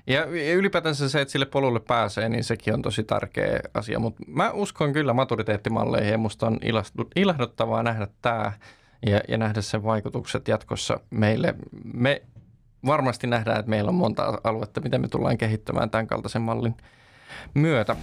Ja 0.06 0.24
ylipäätänsä 0.54 1.08
se, 1.08 1.20
että 1.20 1.32
sille 1.32 1.46
polulle 1.46 1.80
pääsee, 1.80 2.28
niin 2.28 2.44
sekin 2.44 2.74
on 2.74 2.82
tosi 2.82 3.04
tärkeä 3.04 3.60
asia. 3.74 3.98
Mutta 3.98 4.22
mä 4.26 4.50
uskon 4.50 4.92
kyllä 4.92 5.12
maturiteettimalleihin 5.12 6.12
ja 6.12 6.18
musta 6.18 6.46
on 6.46 6.58
ilahduttavaa 7.16 7.82
nähdä 7.82 8.08
tämä 8.22 8.52
ja, 9.06 9.20
ja 9.28 9.38
nähdä 9.38 9.62
sen 9.62 9.82
vaikutukset 9.82 10.48
jatkossa 10.48 11.00
meille. 11.10 11.54
Me 11.94 12.22
varmasti 12.86 13.26
nähdään, 13.26 13.60
että 13.60 13.70
meillä 13.70 13.88
on 13.88 13.94
monta 13.94 14.38
aluetta, 14.44 14.80
miten 14.80 15.00
me 15.00 15.08
tullaan 15.08 15.38
kehittämään 15.38 15.90
tämän 15.90 16.06
kaltaisen 16.06 16.42
mallin 16.42 16.74
myötä. 17.54 17.96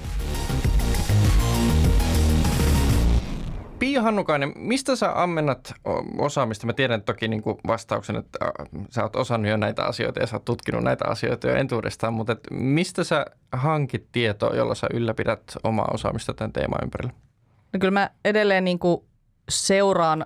Pia 3.79 4.01
Hannukainen, 4.01 4.53
mistä 4.55 4.95
sä 4.95 5.21
ammennat 5.21 5.73
osaamista? 6.17 6.65
Mä 6.65 6.73
tiedän 6.73 7.01
toki 7.01 7.27
niin 7.27 7.41
kuin 7.41 7.57
vastauksen, 7.67 8.15
että 8.15 8.39
äh, 8.45 8.67
sä 8.89 9.03
oot 9.03 9.15
osannut 9.15 9.51
jo 9.51 9.57
näitä 9.57 9.83
asioita 9.83 10.19
ja 10.19 10.27
sä 10.27 10.35
oot 10.35 10.45
tutkinut 10.45 10.83
näitä 10.83 11.05
asioita 11.07 11.47
jo 11.47 11.55
entuudestaan, 11.55 12.13
mutta 12.13 12.33
et 12.33 12.39
mistä 12.51 13.03
sä 13.03 13.25
hankit 13.51 14.07
tietoa, 14.11 14.55
jolla 14.55 14.75
sä 14.75 14.87
ylläpidät 14.93 15.41
omaa 15.63 15.87
osaamista 15.93 16.33
tämän 16.33 16.53
teeman 16.53 16.79
ympärillä? 16.83 17.13
No 17.73 17.79
kyllä 17.79 17.91
mä 17.91 18.09
edelleen 18.25 18.63
niin 18.63 18.79
kuin 18.79 19.05
seuraan, 19.49 20.25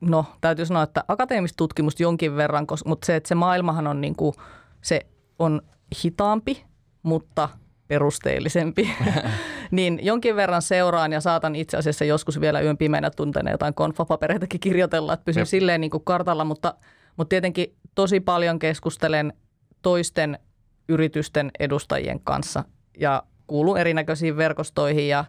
no 0.00 0.24
täytyy 0.40 0.66
sanoa, 0.66 0.82
että 0.82 1.04
akateemista 1.08 1.56
tutkimusta 1.56 2.02
jonkin 2.02 2.36
verran, 2.36 2.66
mutta 2.84 3.06
se, 3.06 3.16
että 3.16 3.28
se 3.28 3.34
maailmahan 3.34 3.86
on 3.86 4.00
niin 4.00 4.16
kuin, 4.16 4.34
se 4.82 5.06
on 5.38 5.62
hitaampi, 6.04 6.64
mutta 7.02 7.48
perusteellisempi, 7.88 8.90
niin 9.70 9.98
jonkin 10.02 10.36
verran 10.36 10.62
seuraan 10.62 11.12
ja 11.12 11.20
saatan 11.20 11.56
itse 11.56 11.76
asiassa 11.76 12.04
joskus 12.04 12.40
vielä 12.40 12.60
yön 12.60 12.78
pimeänä 12.78 13.10
tunteena 13.10 13.50
jotain 13.50 13.74
konfapapereitakin 13.74 14.60
kirjoitella, 14.60 15.12
että 15.12 15.24
pysyn 15.24 15.40
Jep. 15.40 15.48
silleen 15.48 15.80
niin 15.80 15.90
kuin 15.90 16.04
kartalla, 16.04 16.44
mutta, 16.44 16.74
mutta 17.16 17.28
tietenkin 17.28 17.76
tosi 17.94 18.20
paljon 18.20 18.58
keskustelen 18.58 19.32
toisten 19.82 20.38
yritysten 20.88 21.50
edustajien 21.58 22.20
kanssa 22.20 22.64
ja 22.98 23.22
kuulun 23.46 23.78
erinäköisiin 23.78 24.36
verkostoihin 24.36 25.08
ja, 25.08 25.24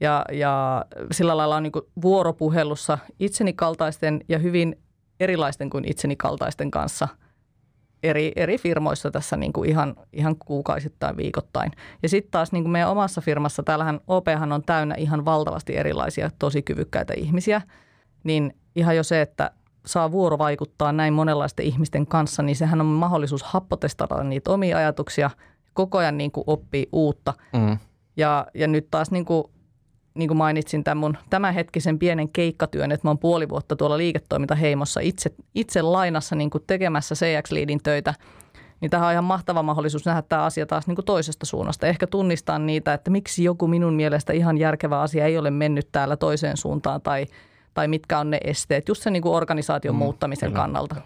ja, 0.00 0.24
ja 0.32 0.84
sillä 1.10 1.36
lailla 1.36 1.56
on 1.56 1.62
niin 1.62 1.72
vuoropuhelussa 2.02 2.98
itseni 3.20 3.52
kaltaisten 3.52 4.20
ja 4.28 4.38
hyvin 4.38 4.78
erilaisten 5.20 5.70
kuin 5.70 5.84
itseni 5.90 6.16
kaltaisten 6.16 6.70
kanssa 6.70 7.08
eri, 8.02 8.32
eri 8.36 8.58
firmoissa 8.58 9.10
tässä 9.10 9.36
niin 9.36 9.52
kuin 9.52 9.70
ihan, 9.70 9.96
ihan 10.12 10.36
kuukausittain, 10.36 11.16
viikoittain. 11.16 11.72
Ja 12.02 12.08
sitten 12.08 12.30
taas 12.30 12.52
niin 12.52 12.64
kuin 12.64 12.72
meidän 12.72 12.90
omassa 12.90 13.20
firmassa, 13.20 13.62
täällähän 13.62 14.00
OPhan 14.06 14.52
on 14.52 14.62
täynnä 14.62 14.94
ihan 14.94 15.24
valtavasti 15.24 15.76
erilaisia 15.76 16.30
tosi 16.38 16.62
kyvykkäitä 16.62 17.14
ihmisiä, 17.16 17.62
niin 18.24 18.56
ihan 18.76 18.96
jo 18.96 19.02
se, 19.02 19.20
että 19.20 19.50
saa 19.86 20.12
vuorovaikuttaa 20.12 20.92
näin 20.92 21.14
monenlaisten 21.14 21.66
ihmisten 21.66 22.06
kanssa, 22.06 22.42
niin 22.42 22.56
sehän 22.56 22.80
on 22.80 22.86
mahdollisuus 22.86 23.42
happotestata 23.42 24.24
niitä 24.24 24.50
omia 24.50 24.78
ajatuksia, 24.78 25.30
koko 25.74 25.98
ajan 25.98 26.18
niin 26.18 26.32
kuin 26.32 26.44
oppii 26.46 26.88
uutta. 26.92 27.34
Mm. 27.52 27.78
Ja, 28.16 28.46
ja 28.54 28.68
nyt 28.68 28.90
taas 28.90 29.10
niin 29.10 29.24
kuin, 29.24 29.44
niin 30.16 30.28
kuin 30.28 30.38
mainitsin 30.38 30.84
tämän 30.84 30.98
mun 30.98 31.16
tämänhetkisen 31.30 31.98
pienen 31.98 32.28
keikkatyön, 32.28 32.92
että 32.92 33.06
mä 33.06 33.10
oon 33.10 33.18
puoli 33.18 33.48
vuotta 33.48 33.76
tuolla 33.76 33.96
liiketoimintaheimossa 33.96 35.00
itse, 35.00 35.30
itse 35.54 35.82
lainassa 35.82 36.36
niin 36.36 36.50
kuin 36.50 36.64
tekemässä 36.66 37.14
CX-liidin 37.14 37.80
töitä, 37.82 38.14
niin 38.80 38.90
tähän 38.90 39.06
on 39.06 39.12
ihan 39.12 39.24
mahtava 39.24 39.62
mahdollisuus 39.62 40.04
nähdä 40.06 40.22
tämä 40.22 40.42
asia 40.42 40.66
taas 40.66 40.86
niin 40.86 40.94
kuin 40.94 41.04
toisesta 41.04 41.46
suunnasta. 41.46 41.86
Ehkä 41.86 42.06
tunnistaa 42.06 42.58
niitä, 42.58 42.94
että 42.94 43.10
miksi 43.10 43.44
joku 43.44 43.68
minun 43.68 43.94
mielestä 43.94 44.32
ihan 44.32 44.58
järkevä 44.58 45.00
asia 45.00 45.24
ei 45.26 45.38
ole 45.38 45.50
mennyt 45.50 45.88
täällä 45.92 46.16
toiseen 46.16 46.56
suuntaan 46.56 47.02
tai, 47.02 47.26
tai 47.74 47.88
mitkä 47.88 48.18
on 48.18 48.30
ne 48.30 48.38
esteet, 48.44 48.88
just 48.88 49.02
sen 49.02 49.12
niin 49.12 49.22
kuin 49.22 49.34
organisaation 49.34 49.94
Mm, 49.94 49.98
muuttamisen 49.98 50.48
kyllä. 50.50 50.60
kannalta. 50.62 50.96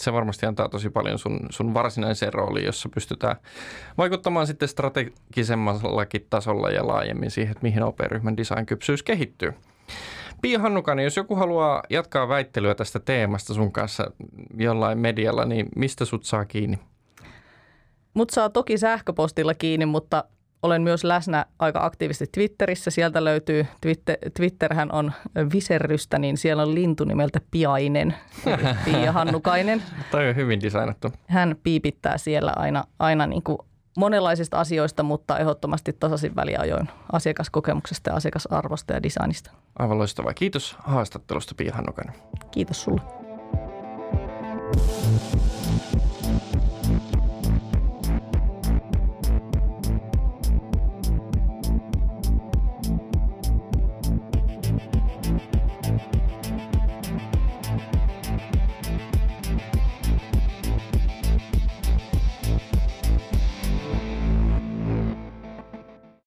Se 0.00 0.12
varmasti 0.12 0.46
antaa 0.46 0.68
tosi 0.68 0.90
paljon 0.90 1.18
sun, 1.18 1.40
sun 1.50 1.74
varsinaiseen 1.74 2.34
rooliin, 2.34 2.66
jossa 2.66 2.88
pystytään 2.88 3.36
vaikuttamaan 3.98 4.46
sitten 4.46 4.68
strategisemmallakin 4.68 6.26
tasolla 6.30 6.70
ja 6.70 6.86
laajemmin 6.86 7.30
siihen, 7.30 7.52
että 7.52 7.62
mihin 7.62 7.82
OP-ryhmän 7.82 8.36
design-kypsyys 8.36 9.02
kehittyy. 9.02 9.54
Pia 10.42 10.58
Hannukainen, 10.58 11.04
jos 11.04 11.16
joku 11.16 11.34
haluaa 11.34 11.82
jatkaa 11.90 12.28
väittelyä 12.28 12.74
tästä 12.74 13.00
teemasta 13.00 13.54
sun 13.54 13.72
kanssa 13.72 14.10
jollain 14.56 14.98
medialla, 14.98 15.44
niin 15.44 15.68
mistä 15.76 16.04
sut 16.04 16.24
saa 16.24 16.44
kiinni? 16.44 16.78
Mut 18.14 18.30
saa 18.30 18.50
toki 18.50 18.78
sähköpostilla 18.78 19.54
kiinni, 19.54 19.86
mutta 19.86 20.24
olen 20.62 20.82
myös 20.82 21.04
läsnä 21.04 21.46
aika 21.58 21.84
aktiivisesti 21.84 22.26
Twitterissä. 22.32 22.90
Sieltä 22.90 23.24
löytyy, 23.24 23.66
Twitter, 23.80 24.16
Twitterhän 24.36 24.92
on 24.92 25.12
viserrystä, 25.52 26.18
niin 26.18 26.36
siellä 26.36 26.62
on 26.62 26.74
lintu 26.74 27.04
nimeltä 27.04 27.40
Piainen, 27.50 28.14
Pia 28.84 29.12
Hannukainen. 29.12 29.82
Toi 30.10 30.28
on 30.28 30.36
hyvin 30.36 30.60
designattu. 30.60 31.12
Hän 31.26 31.56
piipittää 31.62 32.18
siellä 32.18 32.52
aina, 32.56 32.84
aina 32.98 33.26
niin 33.26 33.42
kuin 33.42 33.58
monenlaisista 33.96 34.60
asioista, 34.60 35.02
mutta 35.02 35.38
ehdottomasti 35.38 35.92
tasaisin 35.92 36.36
väliajoin 36.36 36.88
asiakaskokemuksesta 37.12 38.10
ja 38.10 38.16
asiakasarvosta 38.16 38.92
ja 38.92 39.02
designista. 39.02 39.50
Aivan 39.78 39.98
loistavaa. 39.98 40.34
Kiitos 40.34 40.76
haastattelusta 40.78 41.54
Pia 41.56 41.72
Hannukainen. 41.74 42.14
Kiitos 42.50 42.82
sulle. 42.82 43.00